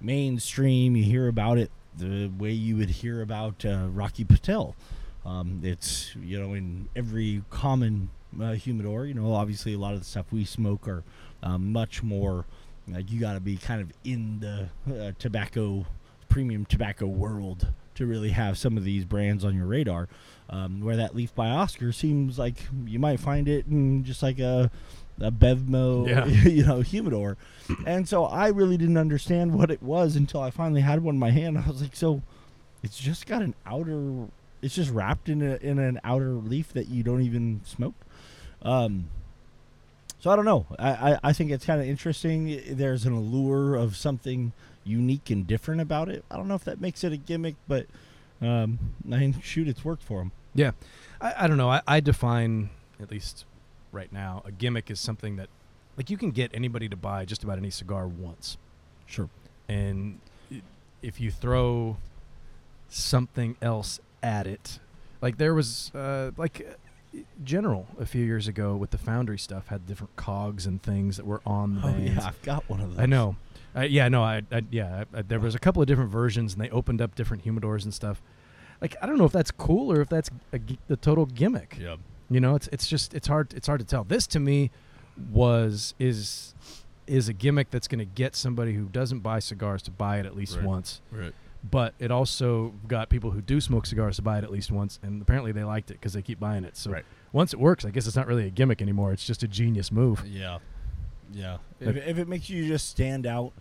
[0.01, 0.96] mainstream.
[0.96, 4.77] You hear about it the way you would hear about uh, Rocky Patel.
[5.25, 9.07] Um, it's you know in every common uh, humidor.
[9.07, 11.03] You know, obviously a lot of the stuff we smoke are
[11.42, 12.44] um, much more
[12.88, 15.87] like you got to be kind of in the uh, tobacco
[16.29, 20.09] premium tobacco world to really have some of these brands on your radar.
[20.51, 24.39] Um, where that Leaf by Oscar seems like you might find it in just like
[24.39, 24.71] a
[25.21, 26.27] a Bevmo, Yeah.
[26.49, 27.37] you know, humidor.
[27.87, 31.19] And so I really didn't understand what it was until I finally had one in
[31.19, 31.57] my hand.
[31.65, 32.23] I was like, so
[32.83, 34.27] it's just got an outer,
[34.61, 37.95] it's just wrapped in a in an outer leaf that you don't even smoke.
[38.63, 39.07] Um,
[40.19, 40.67] so I don't know.
[40.79, 42.61] I, I, I think it's kind of interesting.
[42.69, 44.53] There's an allure of something
[44.85, 46.25] unique and different about it.
[46.31, 47.87] I don't know if that makes it a gimmick, but
[48.40, 48.79] um,
[49.12, 50.33] I mean, shoot, it's worked for him.
[50.55, 50.73] Yeah,
[51.21, 51.71] I, I don't know.
[51.71, 53.45] I, I define at least
[53.92, 55.49] right now a gimmick is something that
[55.97, 58.57] like you can get anybody to buy just about any cigar once,
[59.07, 59.29] Sure.
[59.68, 60.18] and
[61.03, 61.97] if you throw
[62.88, 64.79] something else at it,
[65.21, 66.66] like there was uh, like
[67.14, 71.16] uh, General a few years ago with the Foundry stuff had different cogs and things
[71.18, 72.14] that were on the Oh bands.
[72.16, 72.99] yeah, I've got one of those.
[72.99, 73.37] I know.
[73.75, 76.53] Uh, yeah, no, I, I yeah, I, I, there was a couple of different versions,
[76.55, 78.23] and they opened up different humidors and stuff.
[78.81, 81.79] Like, I don't know if that's cool or if that's a, the total gimmick.
[81.81, 81.97] Yeah.
[82.31, 84.05] You know, it's it's just it's hard it's hard to tell.
[84.05, 84.71] This to me
[85.31, 86.55] was is
[87.07, 90.27] is a gimmick that's going to get somebody who doesn't buy cigars to buy it
[90.27, 90.65] at least Right.
[90.65, 91.01] once.
[91.11, 91.33] Right.
[91.69, 94.99] But it also got people who do smoke cigars to buy it at least once,
[95.03, 96.77] and apparently they liked it because they keep buying it.
[96.77, 97.05] So Right.
[97.33, 99.13] once it works, I guess it's not really a gimmick anymore.
[99.13, 100.25] It's just a genius move.
[100.27, 100.59] Yeah.
[101.33, 101.59] Yeah.
[101.81, 103.53] If, if it makes you just stand out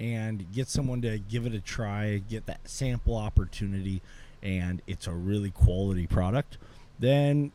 [0.00, 4.00] and get someone to give it a try, get that sample opportunity,
[4.42, 6.58] and it's a really quality product,
[6.98, 7.52] then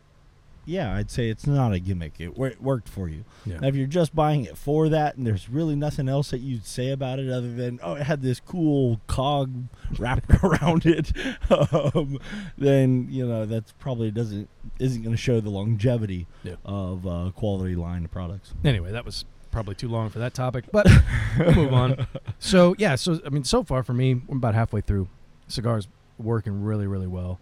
[0.66, 2.14] yeah, I'd say it's not a gimmick.
[2.20, 3.26] It, it worked for you.
[3.46, 3.60] Yeah.
[3.60, 6.66] Now, if you're just buying it for that and there's really nothing else that you'd
[6.66, 9.66] say about it other than, oh, it had this cool cog
[10.00, 11.12] wrapped around it,
[11.52, 12.18] um,
[12.58, 14.48] then, you know, that's probably doesn't,
[14.80, 16.56] isn't going to show the longevity Yeah.
[16.64, 18.54] of uh, quality line of products.
[18.64, 20.86] Anyway, that was probably too long for that topic, but
[21.40, 22.08] we'll move on.
[22.40, 25.08] So yeah, so I mean, so far for me, I'm about halfway through.
[25.48, 25.88] Cigars
[26.18, 27.40] working really, really well.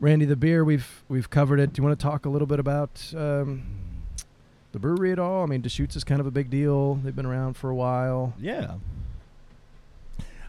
[0.00, 1.72] Randy, the beer we've we've covered it.
[1.72, 3.62] Do you want to talk a little bit about um,
[4.72, 5.44] the brewery at all?
[5.44, 6.96] I mean, Deschutes is kind of a big deal.
[6.96, 8.34] They've been around for a while.
[8.40, 8.74] Yeah.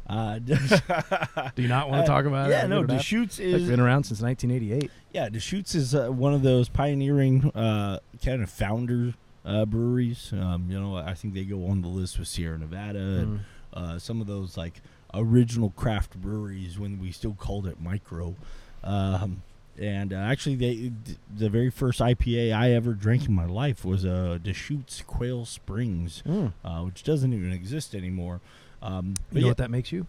[0.08, 2.54] Uh, Do you not want to talk about it?
[2.54, 2.97] yeah, no, Give it up?
[3.00, 4.89] Deschutes is been around since 1988.
[5.13, 9.13] yeah, Deschutes is uh, one of those pioneering uh, kind of founder
[9.48, 10.32] uh, breweries.
[10.34, 13.44] Um, you know, I think they go on the list with Sierra Nevada and Mm.
[13.74, 14.82] uh, some of those like
[15.14, 18.36] original craft breweries when we still called it micro.
[18.84, 19.42] Um,
[19.80, 20.92] and uh, actually, they
[21.36, 26.24] the very first IPA I ever drank in my life was uh, Deschutes Quail Springs,
[26.28, 26.54] Mm.
[26.66, 28.42] uh, which doesn't even exist anymore.
[28.82, 30.06] Um, but You know yeah, what that makes you?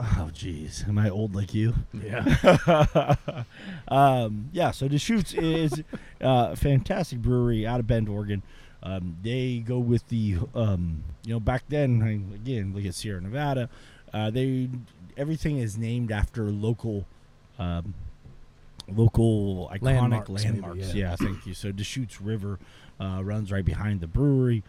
[0.00, 1.74] Oh, jeez, am I old like you?
[1.92, 3.14] Yeah.
[3.88, 5.72] um, yeah, so Deschutes is
[6.22, 8.42] uh, a fantastic brewery out of Bend, Oregon.
[8.82, 13.68] Um, they go with the, um, you know, back then, again, look at Sierra Nevada.
[14.12, 14.68] Uh, they
[15.16, 17.06] everything is named after local,
[17.58, 17.94] um,
[18.88, 20.76] local iconic Landmarks, landmarks.
[20.76, 21.10] maybe, yeah.
[21.10, 21.16] yeah.
[21.16, 21.54] thank you.
[21.54, 22.58] So Deschutes River
[23.00, 24.62] uh, runs right behind the brewery.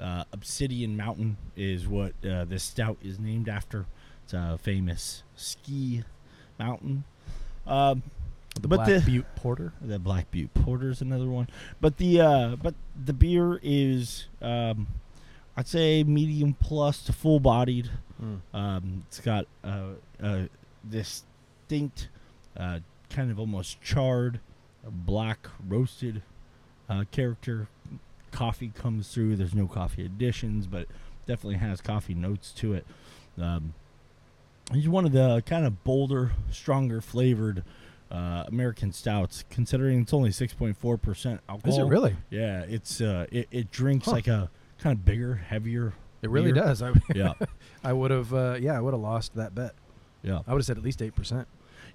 [0.00, 3.86] Uh, Obsidian Mountain is what uh, this stout is named after.
[4.30, 6.04] It's a famous ski
[6.56, 7.02] mountain.
[7.66, 8.04] Um,
[8.60, 9.72] The But Black the- Butte Porter.
[9.80, 11.48] the Black Butte Porter is another one,
[11.80, 14.86] but the uh, but the beer is um,
[15.56, 17.90] I'd say medium plus to full bodied.
[18.22, 18.40] Mm.
[18.54, 20.48] Um, it's got uh, a
[20.88, 22.08] distinct,
[22.56, 24.38] uh, kind of almost charred
[24.84, 26.22] black roasted
[26.88, 27.66] uh, character.
[28.30, 29.34] Coffee comes through.
[29.34, 30.86] There's no coffee additions, but
[31.26, 32.86] definitely has coffee notes to it.
[33.36, 33.74] Um,
[34.72, 37.62] he's one of the kind of bolder, stronger flavored
[38.10, 39.44] uh, American stouts.
[39.50, 41.72] Considering it's only six point four percent alcohol.
[41.72, 42.16] Is it really?
[42.30, 44.12] Yeah, it's uh, it, it drinks Huh.
[44.12, 45.92] like a kind of bigger, heavier.
[46.22, 46.62] It really beer.
[46.64, 46.82] does.
[46.82, 47.32] I, Yeah,
[47.84, 48.32] I would have.
[48.34, 49.74] Uh, yeah, I would have lost that bet.
[50.22, 50.40] yeah.
[50.46, 51.46] I would have said at least eight percent.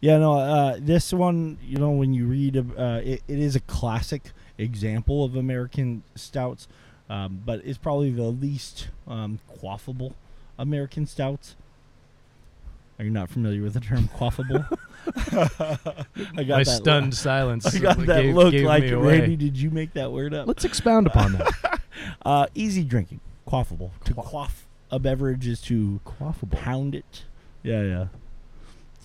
[0.01, 3.61] Yeah, no, uh, this one, you know, when you read, uh, it, it is a
[3.61, 6.67] classic example of American stouts,
[7.09, 10.13] um, but it's probably the least um, quaffable
[10.59, 11.55] American stouts.
[12.97, 14.65] Are you not familiar with the term quaffable?
[16.37, 17.13] I got My that stunned look.
[17.13, 17.65] silence.
[17.75, 18.93] I got that gave- look gave like me.
[18.93, 19.35] Randy.
[19.35, 20.47] Did you make that word up?
[20.47, 21.51] Let's expound upon that.
[22.25, 23.89] Uh, easy drinking, quaffable.
[24.03, 26.51] To Qua- quaff a beverage is to Quaffable.
[26.51, 27.23] pound it.
[27.63, 28.07] Yeah,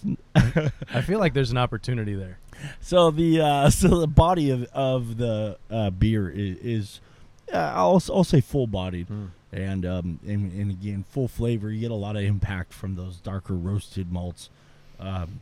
[0.04, 0.14] yeah.
[0.92, 2.38] I feel like there's an opportunity there.
[2.80, 7.00] So the uh, so the body of of the uh, beer is, is
[7.52, 9.06] uh, I'll I'll say full bodied
[9.52, 11.70] and um and, and again full flavor.
[11.70, 14.50] You get a lot of impact from those darker roasted malts.
[14.98, 15.40] Um,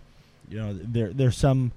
[0.49, 1.73] you know there there's some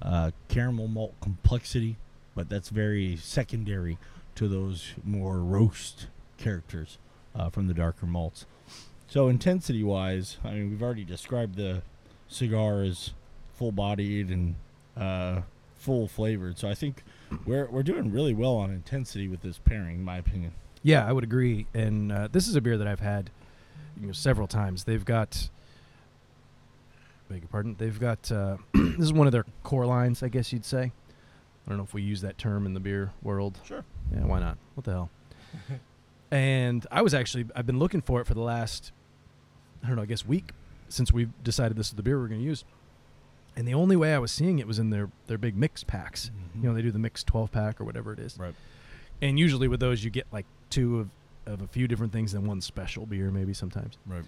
[0.00, 1.96] uh, caramel malt complexity,
[2.34, 3.98] but that's very secondary
[4.34, 6.06] to those more roast
[6.38, 6.98] characters
[7.34, 8.46] uh, from the darker malts.
[9.08, 11.82] So intensity wise, I mean we've already described the
[12.28, 13.10] cigar as
[13.54, 14.54] full bodied and
[14.96, 15.42] uh,
[15.74, 16.58] full flavored.
[16.58, 17.02] So I think
[17.44, 20.52] we're we're doing really well on intensity with this pairing, in my opinion.
[20.82, 21.66] Yeah, I would agree.
[21.74, 23.30] And uh, this is a beer that I've had
[24.00, 24.84] you know, several times.
[24.84, 25.48] They've got,
[27.28, 30.52] beg your pardon, they've got, uh, this is one of their core lines, I guess
[30.52, 30.92] you'd say.
[31.66, 33.58] I don't know if we use that term in the beer world.
[33.64, 33.84] Sure.
[34.12, 34.58] Yeah, why not?
[34.74, 35.10] What the hell?
[36.30, 38.90] and I was actually, I've been looking for it for the last,
[39.82, 40.50] I don't know, I guess week
[40.88, 42.64] since we've decided this is the beer we're going to use.
[43.56, 46.30] And the only way I was seeing it was in their, their big mix packs.
[46.54, 48.38] You know, they do the mix 12 pack or whatever it is.
[48.38, 48.54] Right.
[49.20, 51.08] And usually with those, you get like two of,
[51.46, 53.96] of a few different things than one special beer, maybe sometimes.
[54.06, 54.24] Right.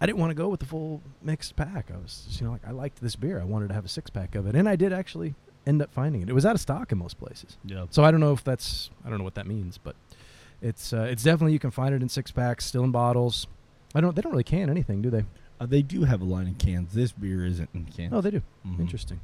[0.00, 1.90] I didn't want to go with the full mixed pack.
[1.92, 3.40] I was, just, you know, like I liked this beer.
[3.40, 5.34] I wanted to have a six pack of it, and I did actually
[5.66, 6.28] end up finding it.
[6.30, 7.84] It was out of stock in most places, Yeah.
[7.90, 9.94] so I don't know if that's, I don't know what that means, but
[10.62, 13.46] it's, uh, it's definitely you can find it in six packs, still in bottles.
[13.94, 15.24] I don't, they don't really can anything, do they?
[15.60, 16.94] Uh, they do have a line of cans.
[16.94, 18.14] This beer isn't in cans.
[18.14, 18.40] Oh, they do.
[18.66, 18.80] Mhm.
[18.80, 19.20] Interesting,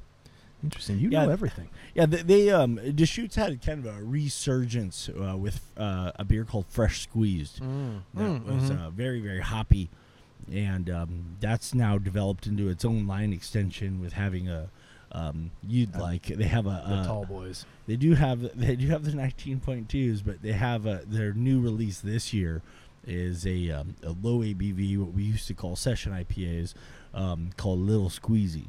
[0.63, 0.99] interesting.
[0.99, 1.69] You Yeah, know everything.
[1.95, 6.45] Yeah, they, they um Deschutes had kind of a resurgence uh, with uh, a beer
[6.45, 7.61] called Fresh Squeezed.
[7.61, 8.03] Mm.
[8.15, 9.91] that was uh, very very hoppy,
[10.53, 14.69] and um, that's now developed into its own line extension with having a
[15.13, 17.65] um, you'd Uh, like they have a the uh, tall boys.
[17.87, 22.01] They do have they do have the 19.2s, but they have a, their new release
[22.01, 22.63] this year
[23.07, 26.75] is a um, a low ABV, what we used to call session IPAs,
[27.15, 28.67] um, called Little Squeezy.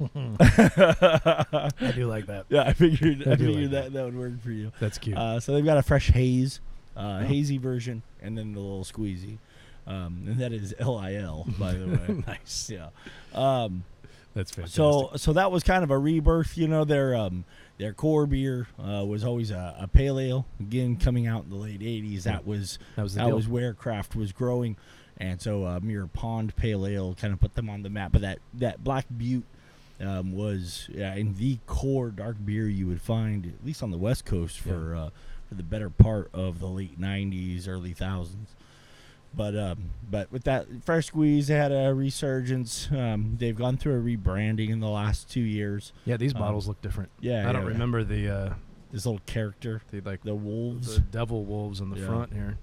[0.00, 2.46] I do like that.
[2.48, 3.84] Yeah, I figured I I, do like figured that.
[3.84, 4.72] that that would work for you.
[4.80, 5.16] That's cute.
[5.16, 6.60] Uh, so they've got a fresh haze,
[6.96, 7.26] uh, Oh.
[7.26, 9.38] hazy version, and then the little squeezy,
[9.86, 12.22] um, and that is L I L by the way.
[12.26, 12.70] nice.
[12.72, 12.88] yeah.
[13.34, 13.84] Um,
[14.34, 14.76] That's fantastic.
[14.76, 16.56] so so that was kind of a rebirth.
[16.58, 17.44] You know, their um
[17.78, 20.46] their core beer uh, was always a, a pale ale.
[20.60, 23.36] Again, coming out in the late '80s, that was that was the that deal.
[23.36, 24.76] was where craft was growing,
[25.16, 28.10] and so uh, Mirror Pond Pale Ale kind of put them on the map.
[28.12, 29.44] But that that Black Butte
[30.00, 33.98] um, was yeah, in the core dark beer you would find at least on the
[33.98, 35.10] West Coast for uh,
[35.48, 38.50] for the better part of the late '90s, early thousands.
[39.34, 42.88] But um, but with that fresh squeeze, they had a resurgence.
[42.90, 45.92] Um, they've gone through a rebranding in the last two years.
[46.06, 47.10] yeah, these um, bottles look different.
[47.20, 47.68] Yeah, I don't yeah.
[47.68, 48.54] remember the uh,
[48.90, 50.94] this little character, the like the wolves.
[50.94, 52.06] the devil wolves on the Yeah.
[52.06, 52.56] front here.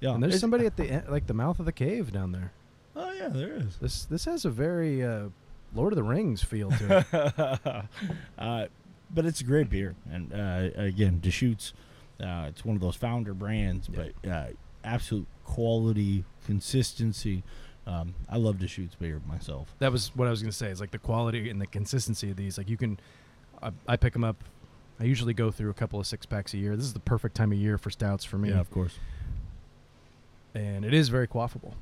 [0.00, 2.52] yeah, and there's It's- somebody at the like the mouth of the cave down there.
[2.94, 3.76] Oh yeah, there is.
[3.78, 5.28] This this has a very uh,
[5.76, 7.84] Lord of the Rings feel to it.
[8.38, 8.66] uh,
[9.14, 11.72] but it's a great beer, and uh, again, Deschutes.
[12.20, 14.08] Uh, it's one of those founder brands, Yeah.
[14.22, 14.46] but uh,
[14.84, 17.42] absolute quality, consistency.
[17.86, 19.74] Um, I love Deschutes beer myself.
[19.78, 20.70] that was what I was gonna say.
[20.70, 22.58] Is like the quality and the consistency of these.
[22.58, 22.98] Like you can,
[23.62, 24.42] I, I pick them up.
[24.98, 26.74] I usually go through a couple of six packs a year.
[26.74, 28.98] This is the perfect time of year for stouts for me, Yeah, of course.
[30.54, 31.74] and it is very quaffable.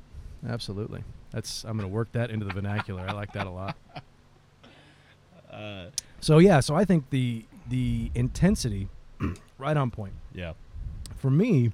[0.47, 1.03] Absolutely.
[1.31, 3.05] That's I'm gonna work that into the vernacular.
[3.07, 3.75] I like that a lot.
[5.51, 5.87] Uh,
[6.21, 8.87] So yeah, so I think the the intensity,
[9.59, 10.13] right on point.
[10.33, 10.53] yeah.
[11.17, 11.71] For me,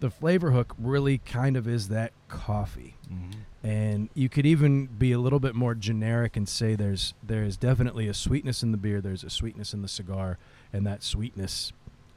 [0.00, 2.94] the flavor hook really kind of is that coffee.
[3.12, 3.66] Mm-hmm.
[3.68, 8.08] and you could even be a little bit more generic and say there's there's definitely
[8.08, 10.38] a sweetness in the beer there's a sweetness in the cigar
[10.72, 11.72] and that sweetness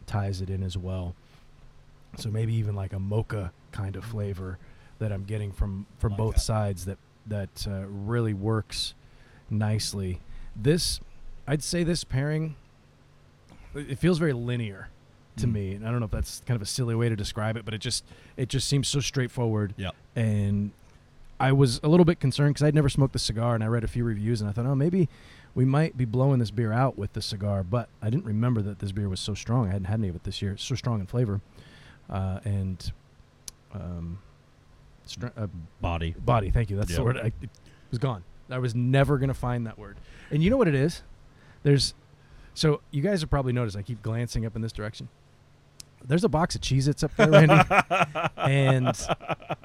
[0.07, 1.13] ties it in as well
[2.17, 4.57] so maybe even like a mocha kind of flavor
[4.99, 6.41] that i'm getting from from Like both that.
[6.41, 8.93] sides that that uh, really works
[9.49, 10.19] nicely
[10.55, 10.99] this
[11.47, 12.55] I'd say this pairing.
[13.73, 14.89] It feels very linear
[15.37, 15.51] to Mm.
[15.51, 17.65] me, and I don't know if that's kind of a silly way to describe it,
[17.65, 18.03] but it just
[18.37, 19.73] it just seems so straightforward.
[19.77, 20.71] Yeah, And
[21.39, 23.83] I was a little bit concerned because I'd never smoked the cigar, and I read
[23.83, 25.09] a few reviews, and I thought, oh, maybe
[25.55, 28.77] we might be blowing this beer out with the cigar, but I didn't remember that
[28.79, 29.67] this beer was so strong.
[29.69, 30.51] I hadn't had any of it this year.
[30.51, 31.41] It's so strong in flavor,
[32.11, 32.91] uh, and
[33.73, 34.19] um,
[35.09, 35.47] str- uh,
[35.81, 36.15] Body.
[36.17, 36.49] body.
[36.49, 36.77] Thank you.
[36.77, 37.03] That's the Yep.
[37.05, 37.17] word.
[37.17, 37.49] I, it
[37.89, 38.23] was gone.
[38.49, 39.97] I was never gonna find that word.
[40.31, 41.03] And you know what it is?
[41.63, 41.93] There's
[42.53, 43.77] so you guys have probably noticed.
[43.77, 45.07] I keep glancing up in this direction.
[46.05, 47.53] There's a box of Cheez-Its up there, Randy.
[48.37, 48.87] and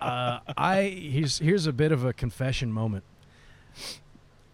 [0.01, 3.05] uh, I here's here's a bit of a confession moment.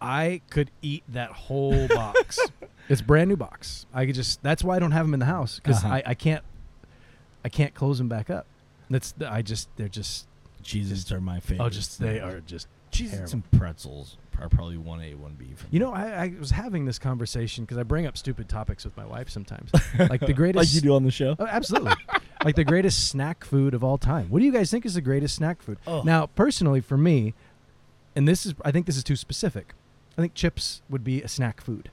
[0.00, 2.38] I could eat that whole box.
[2.88, 3.87] it's a brand new box.
[3.92, 4.42] I could just.
[4.42, 5.94] That's why I don't have them in the house because Uh-huh.
[5.96, 6.44] I, I can't.
[7.44, 8.46] I can't close them back up.
[8.88, 10.26] That's I just they're just
[10.62, 11.64] Cheeses are my favorite.
[11.64, 13.33] oh just they are just Cheeses terrible.
[13.35, 15.46] and pretzels are probably one A, one B.
[15.70, 18.96] You know, I, I was having this conversation because I bring up stupid topics with
[18.96, 19.70] my wife sometimes.
[19.99, 20.57] Like the greatest.
[20.57, 21.37] like you do on the show.
[21.38, 21.92] Oh, absolutely.
[22.44, 24.29] like the greatest snack food of all time.
[24.31, 25.79] What do you guys think is the greatest snack food?
[25.87, 26.03] Oh.
[26.03, 27.35] Now, personally, for me,
[28.16, 29.75] and this is, I think this is too specific.
[30.18, 31.90] I think chips would be a snack food,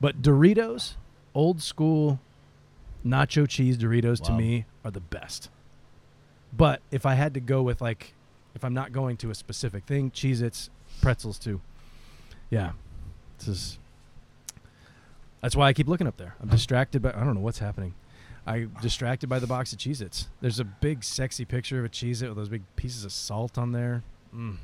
[0.00, 0.94] but Doritos,
[1.34, 2.18] old school,
[3.06, 5.48] nacho cheese Doritos to me are the best.
[6.52, 8.14] But if I had to go with like,
[8.54, 11.60] if I'm not going to a specific thing, Cheez-Its, pretzels too.
[12.50, 12.72] Yeah,
[13.38, 13.78] this is.
[15.40, 16.34] That's why I keep looking up there.
[16.42, 17.94] I'm distracted by I don't know what's happening.
[18.46, 20.28] I'm distracted by the box of Cheez-Its.
[20.40, 23.72] There's a big sexy picture of a Cheez-It with those big pieces of salt on
[23.72, 24.02] there.
[24.34, 24.56] Mm.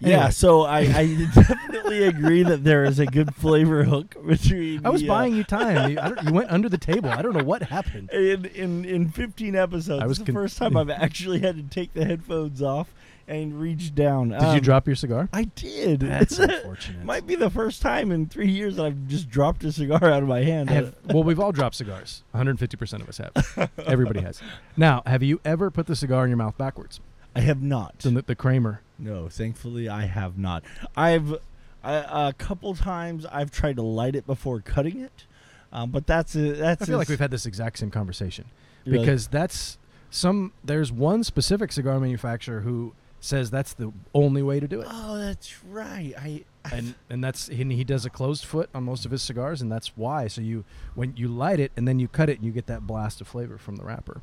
[0.00, 4.84] Yeah, so I, I definitely agree that there is a good flavor hook between.
[4.84, 5.92] I was the, uh, buying you time.
[5.92, 7.10] You, I don't, you went under the table.
[7.10, 8.10] I don't know what happened.
[8.12, 10.02] in in in 15 episodes.
[10.02, 12.92] I was it's the con- first time I've actually had to take the headphones off
[13.28, 14.30] and reach down.
[14.30, 15.28] Did you drop your cigar?
[15.32, 16.00] I did.
[16.00, 17.04] That's unfortunate.
[17.04, 20.22] Might be the first time in three years that I've just dropped a cigar out
[20.22, 20.68] of my hand.
[20.68, 22.24] Have, well, we've all dropped cigars.
[22.34, 23.70] 150% of us have.
[23.86, 24.42] Everybody has.
[24.76, 26.98] Now, have you ever put the cigar in your mouth backwards?
[27.36, 27.96] I have not.
[28.00, 28.80] So the, the Kramer.
[29.00, 30.64] No, thankfully I have not.
[30.96, 31.34] I've
[31.82, 35.24] I, a couple times I've tried to light it before cutting it,
[35.72, 36.82] um, but that's a, that's.
[36.82, 38.44] I feel like we've had this exact same conversation
[38.84, 39.78] because that's
[40.10, 40.52] some.
[40.62, 45.18] There's one specific cigar manufacturer who says that's the only way to do it, Oh,
[45.18, 46.14] that's right.
[46.18, 49.62] I and and that's and he does a closed foot on most of his cigars,
[49.62, 50.26] and that's why.
[50.28, 52.86] So you when you light it and then you cut it, and you get that
[52.86, 54.20] blast of flavor from the wrapper.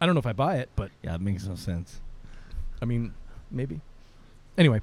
[0.00, 2.00] I don't know if I buy it, but yeah, it makes no sense.
[2.82, 3.14] I mean,
[3.50, 3.80] maybe.
[4.56, 4.80] Anyway,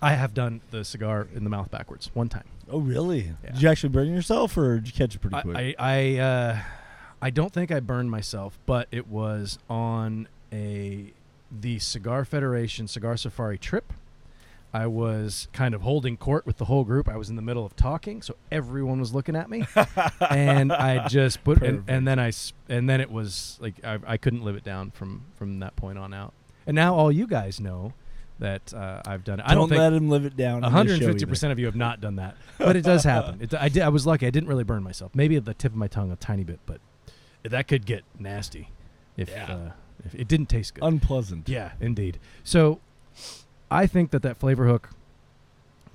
[0.00, 2.44] I have done the cigar in the mouth backwards one time.
[2.70, 3.34] Oh, really?
[3.44, 3.52] Yeah.
[3.52, 5.56] Did you actually burn yourself, or did you catch it pretty quick?
[5.56, 6.58] I I I, uh,
[7.22, 11.12] I don't think I burned myself, but it was on a
[11.50, 13.92] the Cigar Federation Cigar Safari trip.
[14.74, 17.08] I was kind of holding court with the whole group.
[17.08, 19.64] I was in the middle of talking, so everyone was looking at me,
[20.30, 22.32] and I just put and, and then I
[22.68, 25.98] and then it was like I, I couldn't live it down from from that point
[25.98, 26.34] on out.
[26.66, 27.92] And now all you guys know
[28.38, 29.46] that uh, I've done it.
[29.48, 30.62] I don't think let him live it down.
[30.64, 33.40] on the show 150 percent of you have not done that, but it does happen.
[33.40, 33.82] It, I did.
[33.82, 34.26] I was lucky.
[34.26, 35.14] I didn't really burn myself.
[35.14, 36.80] Maybe at the tip of my tongue a tiny bit, but
[37.44, 38.70] that could get nasty
[39.16, 39.52] if Yeah.
[39.52, 39.70] uh,
[40.04, 40.84] if it didn't taste good.
[40.84, 41.48] Unpleasant.
[41.48, 42.18] yeah, indeed.
[42.44, 42.80] So
[43.70, 44.90] I think that that flavor hook,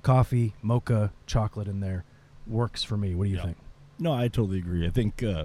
[0.02, 2.04] coffee, mocha, chocolate in there,
[2.46, 3.14] works for me.
[3.14, 3.44] What do you Yeah.
[3.44, 3.56] think?
[3.98, 4.84] No, I totally agree.
[4.86, 5.44] I think uh,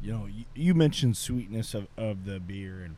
[0.00, 2.96] you know you, you mentioned sweetness of, of the beer, and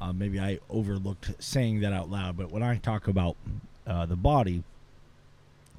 [0.00, 2.36] uh, maybe I overlooked saying that out loud.
[2.36, 3.36] But when I talk about
[3.86, 4.64] uh, the body,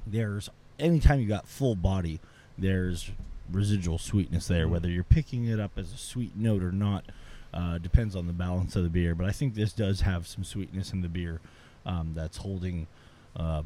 [0.06, 2.20] there's anytime you got full body,
[2.56, 3.10] there's
[3.50, 4.68] residual sweetness there.
[4.68, 7.04] Whether you're picking it up as a sweet note or not,
[7.52, 9.14] uh, depends on the balance of the beer.
[9.14, 11.40] But I think this does have some sweetness in the beer
[11.84, 12.86] um, that's holding
[13.36, 13.62] uh,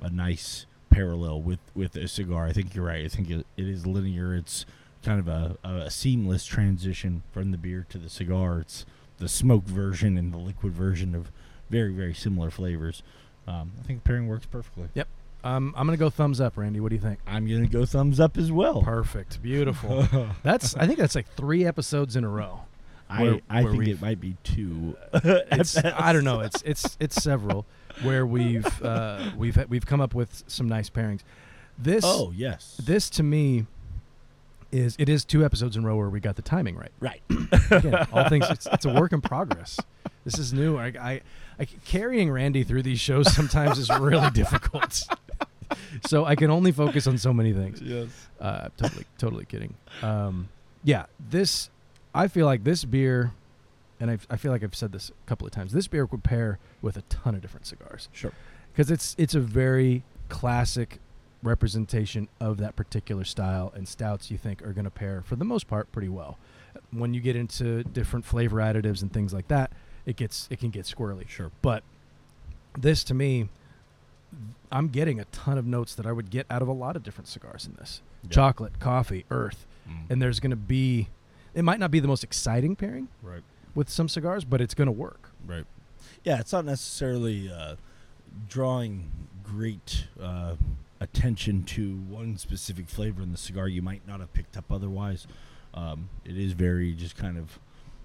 [0.00, 2.46] a nice parallel with with a cigar.
[2.46, 3.04] I think you're right.
[3.04, 4.34] I think it, it is linear.
[4.34, 4.64] It's
[5.02, 8.60] kind of a, a seamless transition from the beer to the cigar.
[8.60, 8.86] It's
[9.18, 11.30] the smoked version and the liquid version of
[11.70, 13.02] very very similar flavors.
[13.46, 14.88] Um, I think the pairing works perfectly.
[14.94, 15.08] Yep.
[15.44, 16.80] Um, I'm gonna go thumbs up, Randy.
[16.80, 17.18] What do you think?
[17.26, 18.82] I'm gonna go thumbs up as well.
[18.82, 20.06] Perfect, beautiful.
[20.42, 22.60] that's I think that's like three episodes in a row.
[23.10, 24.96] I Where- I where think it might be two.
[25.12, 26.40] it's I don't know.
[26.40, 27.66] It's it's it's several
[28.02, 31.20] where we've uh, we've we've come up with some nice pairings.
[31.78, 33.66] This oh yes, this to me
[34.74, 36.90] is it is two episodes in a row where we got the timing right.
[37.00, 37.22] right.
[37.70, 39.78] Again, all things it's, it's a work in progress.
[40.24, 40.76] This is new.
[40.76, 41.20] I, I,
[41.58, 45.02] I carrying Randy through these shows sometimes is really difficult.
[46.06, 47.80] so I can only focus on so many things.
[47.80, 48.08] yes.
[48.40, 49.74] Uh, totally, totally kidding.
[50.02, 50.48] Um,
[50.82, 51.70] yeah, this.
[52.14, 53.32] I feel like this beer,
[54.00, 55.72] and I, I feel like I've said this a couple of times.
[55.72, 58.32] This beer would pair with a ton of different cigars Sure.
[58.72, 60.98] because it's it's a very classic
[61.44, 65.44] representation of that particular style, and stouts you think are going to pair for the
[65.44, 66.38] most part pretty well.
[66.90, 69.70] When you get into different flavor additives and things like that,
[70.06, 71.28] it gets it can get squirrely.
[71.28, 71.50] Sure.
[71.62, 71.82] But
[72.76, 73.48] this to me,
[74.72, 77.02] I'm getting a ton of notes that I would get out of a lot of
[77.04, 78.02] different cigars in this.
[78.24, 78.30] Yeah.
[78.30, 80.10] Chocolate, coffee, earth, Mm.
[80.10, 81.08] and there's going to be.
[81.52, 83.42] It might not be the most exciting pairing right.
[83.74, 85.30] with some cigars, but it's going to work.
[85.46, 85.66] Right.
[86.24, 87.76] Yeah, it's not necessarily uh,
[88.48, 89.10] drawing
[89.44, 90.56] great uh,
[91.04, 95.26] attention to one specific flavor in the cigar you might not have picked up otherwise.
[95.74, 97.58] Um, it is very just kind of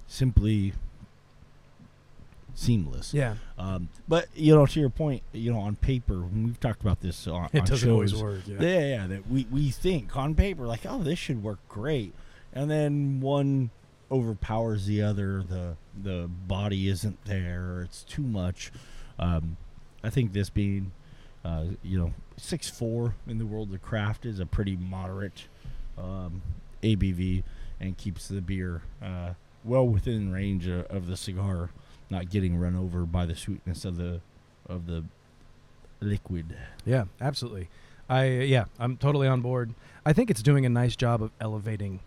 [0.07, 0.73] simply
[2.55, 3.13] seamless.
[3.13, 6.99] Yeah, Um, but you know, to your point, you know, on paper, we've talked about
[7.01, 8.41] this on, it on doesn't always work.
[8.45, 8.57] Yeah.
[8.59, 12.13] yeah, yeah, that we, we think on paper like, oh, this should work great,
[12.53, 13.69] and then one
[14.11, 15.43] overpowers the other.
[15.43, 18.71] The the body isn't there, it's too much.
[19.17, 19.57] Um,
[20.03, 20.91] I think this being,
[21.43, 25.45] uh, you know, six four in the world of craft is a pretty moderate
[25.97, 26.41] um,
[26.83, 27.43] ABV
[27.79, 29.33] and keeps the beer uh,
[29.63, 31.69] well within range of, of the cigar,
[32.09, 34.21] not getting run over by the sweetness of the
[34.67, 35.03] of the
[35.99, 36.55] liquid.
[36.85, 37.69] Yeah, absolutely.
[38.09, 39.73] I yeah, I'm totally on board.
[40.05, 41.99] I think it's doing a nice job of elevating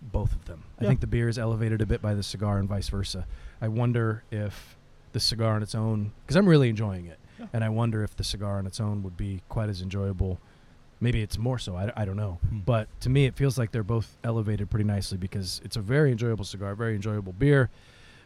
[0.00, 0.62] both of them.
[0.78, 3.26] I think the beer is elevated a bit by the cigar and vice versa.
[3.60, 4.76] I wonder if
[5.12, 7.18] the cigar on its own because I'm really enjoying it.
[7.38, 7.46] Yeah.
[7.52, 10.38] And I wonder if the cigar on its own would be quite as enjoyable.
[11.00, 11.76] Maybe it's more so.
[11.76, 12.38] I, I don't know.
[12.48, 12.58] Hmm.
[12.58, 16.12] But to me, it feels like they're both elevated pretty nicely because it's a very
[16.12, 17.70] enjoyable cigar, very enjoyable beer,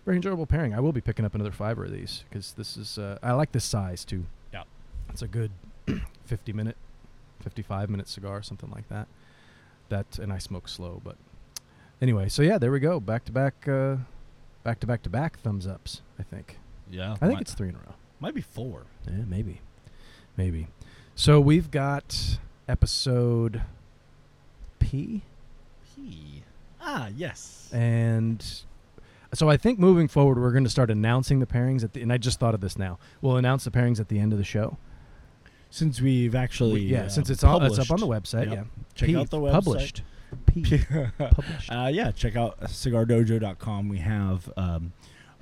[0.04, 0.74] very enjoyable pairing.
[0.74, 2.98] I will be picking up another fiber of these because this is.
[2.98, 4.26] Uh, I like this size too.
[4.52, 4.64] Yeah.
[5.10, 5.52] It's a good
[6.24, 6.76] 50 minute,
[7.42, 9.06] 55 minute cigar, something like that.
[9.90, 11.16] That and I smoke slow, but
[12.02, 12.28] anyway.
[12.28, 12.98] So yeah, there we go.
[12.98, 13.96] Back to back, uh,
[14.64, 16.02] back to back to back thumbs ups.
[16.18, 16.58] I think.
[16.90, 17.94] Yeah, I think might, it's three in a row.
[18.20, 18.84] might be four.
[19.06, 19.60] Yeah, maybe,
[20.36, 20.68] maybe.
[21.14, 23.62] So we've got episode
[24.78, 25.22] P,
[25.96, 26.42] P.
[26.80, 27.70] Ah, yes.
[27.72, 28.44] and
[29.32, 32.02] so I think moving forward we're going to start announcing the pairings at the.
[32.02, 32.98] And I just thought of this now.
[33.20, 34.76] We'll announce the pairings at the end of the show.
[35.70, 38.46] Since we've actually, We- yeah, uh, since it's all it's up on the website.
[38.46, 38.54] Yep.
[38.54, 38.64] Yeah,
[38.94, 39.52] Check P, out the website.
[39.52, 40.02] Published.
[40.46, 40.62] P.
[41.18, 41.72] published.
[41.72, 43.88] uh, yeah, check out cigardojo.com.
[43.88, 44.92] We have um,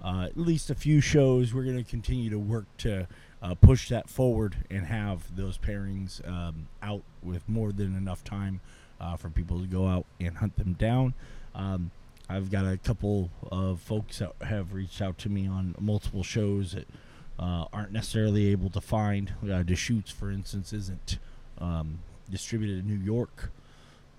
[0.03, 1.55] uh, at least a few shows.
[1.55, 3.07] We're going to continue to work to
[3.43, 8.61] uh, push that forward and have those pairings um, out with more than enough time
[9.01, 11.15] uh, for people to go out and hunt them down.
[11.55, 11.91] Um,
[12.29, 16.73] I've got a couple of folks that have reached out to me on multiple shows
[16.73, 16.87] that
[17.39, 19.35] uh, aren't necessarily able to find.
[19.43, 21.19] Uh, Deschutes, for instance, isn't
[21.59, 21.99] um,
[22.31, 23.51] distributed in New York.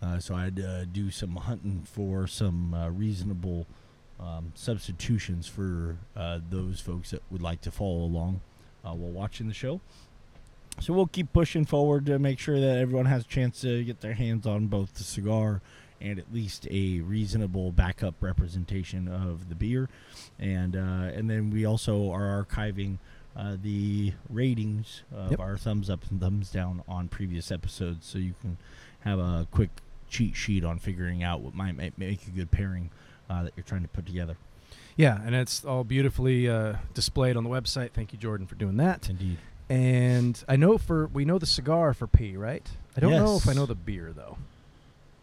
[0.02, 3.66] Uh, so I had to uh, do some hunting for some reasonable
[4.24, 8.42] um, substitutions for uh, those folks that would like to follow along
[8.86, 9.82] uh, while watching the show.
[10.80, 14.02] So we'll keep pushing forward to make sure that everyone has a chance to get
[14.02, 15.62] their hands on both the cigar
[16.02, 19.88] and at least a reasonable backup representation of the beer,
[20.38, 20.80] and uh,
[21.16, 22.98] and then we also are archiving
[23.38, 25.40] uh, the ratings of Yep.
[25.40, 28.58] our thumbs up and thumbs down on previous episodes, so you can
[29.02, 29.70] have a quick
[30.10, 32.90] cheat sheet on figuring out what might make a good pairing
[33.30, 34.38] uh, that you're trying to put together.
[34.96, 37.92] Yeah, and it's all beautifully uh, displayed on the website.
[37.92, 39.10] Thank you, Jordan, for doing that.
[39.10, 39.38] Indeed.
[39.70, 42.68] And I know for we know the cigar for P, right?
[42.96, 44.38] I don't know if I know the beer though.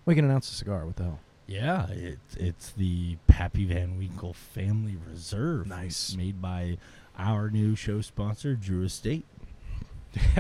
[0.06, 0.86] We can announce the cigar.
[0.86, 1.20] What the hell?
[1.46, 5.66] Yeah, it's it's the Pappy Van Winkle Family Reserve.
[5.66, 6.16] Nice.
[6.16, 6.78] Made by
[7.18, 9.26] our new show sponsor, Drew Estate.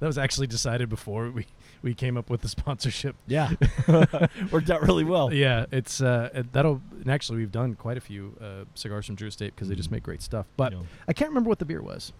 [0.00, 1.46] that was actually decided before we
[1.82, 3.16] we came up with the sponsorship.
[3.26, 3.50] Yeah,
[4.50, 5.32] worked out really well.
[5.32, 9.28] Yeah, it's uh that'll and actually we've done quite a few uh, cigars from Drew
[9.28, 9.92] Estate because they just Mhm.
[9.92, 10.46] make great stuff.
[10.56, 10.74] But.
[11.08, 12.12] I can't remember what the beer was.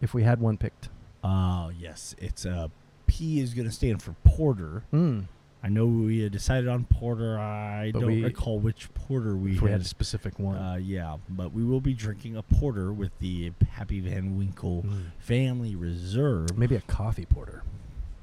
[0.00, 0.88] If we had one picked.
[1.24, 2.68] Uh, yes, it's uh,
[3.06, 4.84] P is going to stand for porter.
[4.92, 5.24] Mm.
[5.62, 7.38] I know we had decided on porter.
[7.38, 9.86] I But don't we- recall which porter we If we had had.
[9.86, 10.56] a specific one.
[10.56, 15.02] Uh, yeah, but we will be drinking a porter with the Pappy Van Winkle Mm.
[15.18, 16.56] Family Reserve.
[16.56, 17.62] Maybe a coffee porter.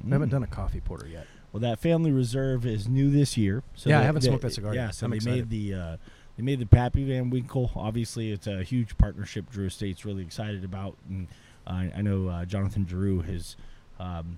[0.04, 0.32] We haven't Mm.
[0.34, 1.28] done a coffee porter yet.
[1.52, 3.64] Well, that Family Reserve is new this year.
[3.76, 4.96] So Yeah, I haven't they- smoked that cigar Yeah, yet.
[4.96, 5.50] so I'm they excited.
[5.50, 5.98] made the uh,
[6.38, 7.72] they made the Pappy Van Winkle.
[7.76, 9.52] Obviously, it's a huge partnership.
[9.52, 11.28] Drew Estate's really excited about, and
[11.68, 13.56] I I know uh, Jonathan Drew has
[14.00, 14.38] um,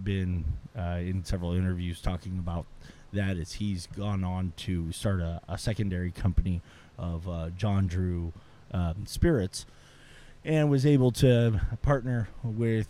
[0.00, 0.44] been
[0.76, 2.66] uh, in several interviews talking about
[3.12, 6.62] that as he's gone on to start a, a secondary company
[6.98, 8.32] of uh, John Drew
[8.72, 9.66] um, Spirits,
[10.44, 12.88] and was able to partner with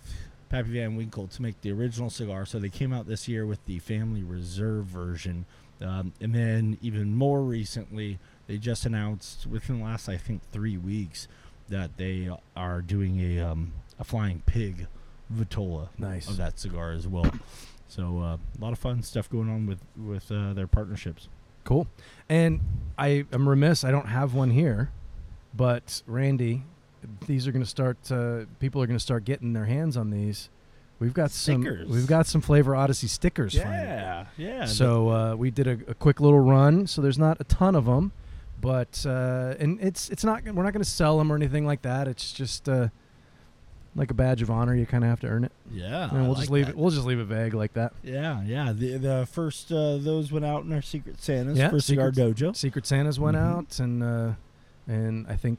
[0.48, 2.46] Pappy Van Winkle to make the original cigar.
[2.46, 5.46] So they came out this year with the Family Reserve version.
[5.80, 10.76] Um, and then even more recently, they just announced within the last, I think, three
[10.76, 11.26] weeks
[11.68, 14.86] that they are doing a, um, a Flying Pig
[15.33, 16.28] Vitola Nice.
[16.28, 17.30] of that cigar as well.
[17.89, 21.28] So uh, a lot of fun stuff going on with with uh, their partnerships.
[21.64, 21.87] Cool.
[22.28, 22.61] And
[22.99, 23.85] I am remiss.
[23.85, 24.91] I don't have one here,
[25.55, 26.64] but Randy,
[27.26, 27.99] these are going to start.
[28.11, 30.49] Uh, people are going to start getting their hands on these.
[30.99, 31.87] We've got Stickers.
[31.89, 31.97] some.
[31.97, 33.55] We've got some Flavor Odyssey stickers.
[33.57, 33.76] finally.
[33.76, 34.64] Yeah, yeah.
[34.66, 36.87] So uh, we did a, a quick little run.
[36.87, 38.12] So there's not a ton of them,
[38.61, 41.83] but uh, and it's it's not we're not going to sell them or anything like
[41.83, 42.07] that.
[42.09, 42.89] It's just uh,
[43.95, 44.74] like a badge of honor.
[44.74, 46.72] You kind of have to earn it, yeah, and I we'll just like leave that.
[46.72, 46.76] it.
[46.78, 47.93] We'll just leave it vague like that.
[48.03, 48.72] Yeah, yeah.
[48.72, 52.36] The the first uh, those went out in our Secret Santas Yeah, for Cigar Secret-
[52.36, 52.57] Dojo.
[52.57, 53.40] Secret Santas went Mhm.
[53.40, 54.32] out, and uh,
[54.86, 55.59] and I think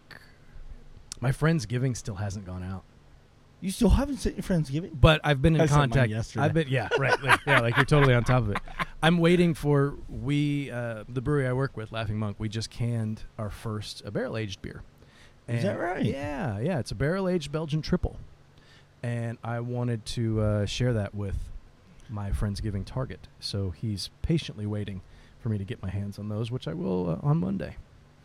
[1.22, 2.84] my friend's giving still hasn't gone out.
[3.62, 6.10] You still haven't sent your friends giving, But I've been in I contact.
[6.10, 6.44] yesterday.
[6.44, 8.58] I've been yeah right like, yeah like you're totally on top of it.
[9.02, 12.38] I'm waiting for we uh, the brewery I work with, Laughing Monk.
[12.40, 14.82] We just canned our first uh, barrel aged beer.
[15.48, 16.04] Is that right?
[16.06, 16.80] Yeah, yeah.
[16.80, 18.18] It's a barrel aged Belgian triple,
[19.02, 21.36] and I wanted to uh, share that with
[22.10, 23.28] my Friendsgiving target.
[23.39, 25.02] So he's patiently waiting
[25.39, 27.76] for me to get my hands on those, which I will uh, on Monday.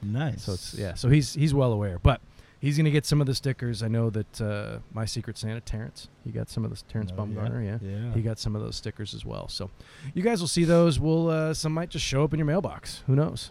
[0.01, 0.45] Nice.
[0.45, 0.95] So it's yeah.
[0.95, 2.21] So he's he's well aware, but
[2.61, 3.83] he's gonna get some of the stickers.
[3.83, 7.17] I know that uh, my Secret Santa Terrence, he got some of the Terrence Oh,
[7.17, 7.61] Baumgartner.
[7.63, 7.79] Yeah.
[7.83, 8.13] Yeah.
[8.15, 9.49] he got some of those stickers as well.
[9.49, 9.71] So
[10.15, 11.01] you guys will see those.
[11.01, 13.03] We'll uh, some might just show up in your mailbox.
[13.09, 13.51] Who knows?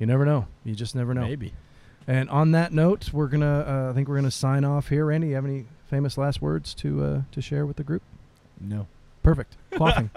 [0.00, 0.46] You never know.
[0.64, 1.22] You just never know.
[1.22, 1.52] Maybe.
[2.08, 5.04] And on that note, we're gonna uh, I think we're gonna sign off here.
[5.04, 8.02] Randy, you have any famous last words to uh, to share with the group?
[8.58, 8.86] No.
[9.22, 9.56] Perfect.
[9.72, 10.10] Quaffing.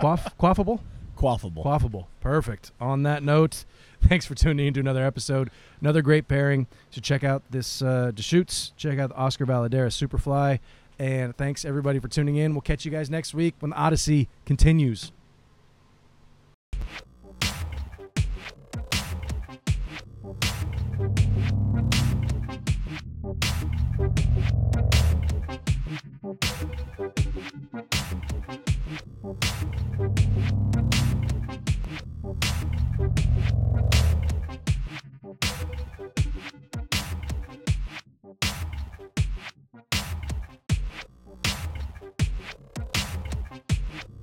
[0.00, 0.80] Quaff quaffable?
[1.16, 1.62] Quaffable.
[1.62, 2.06] Quaffable.
[2.20, 2.72] Perfect.
[2.80, 3.66] On that note,
[4.08, 5.50] thanks for tuning in to another episode.
[5.80, 6.66] Another great pairing.
[6.90, 8.72] So check out this uh, Deschutes.
[8.78, 10.58] Check out the Oscar Valladares Superfly.
[10.98, 12.54] And thanks everybody for tuning in.
[12.54, 15.12] We'll catch you guys next week when the Odyssey continues.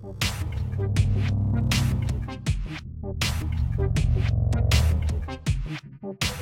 [0.04, 0.24] Thank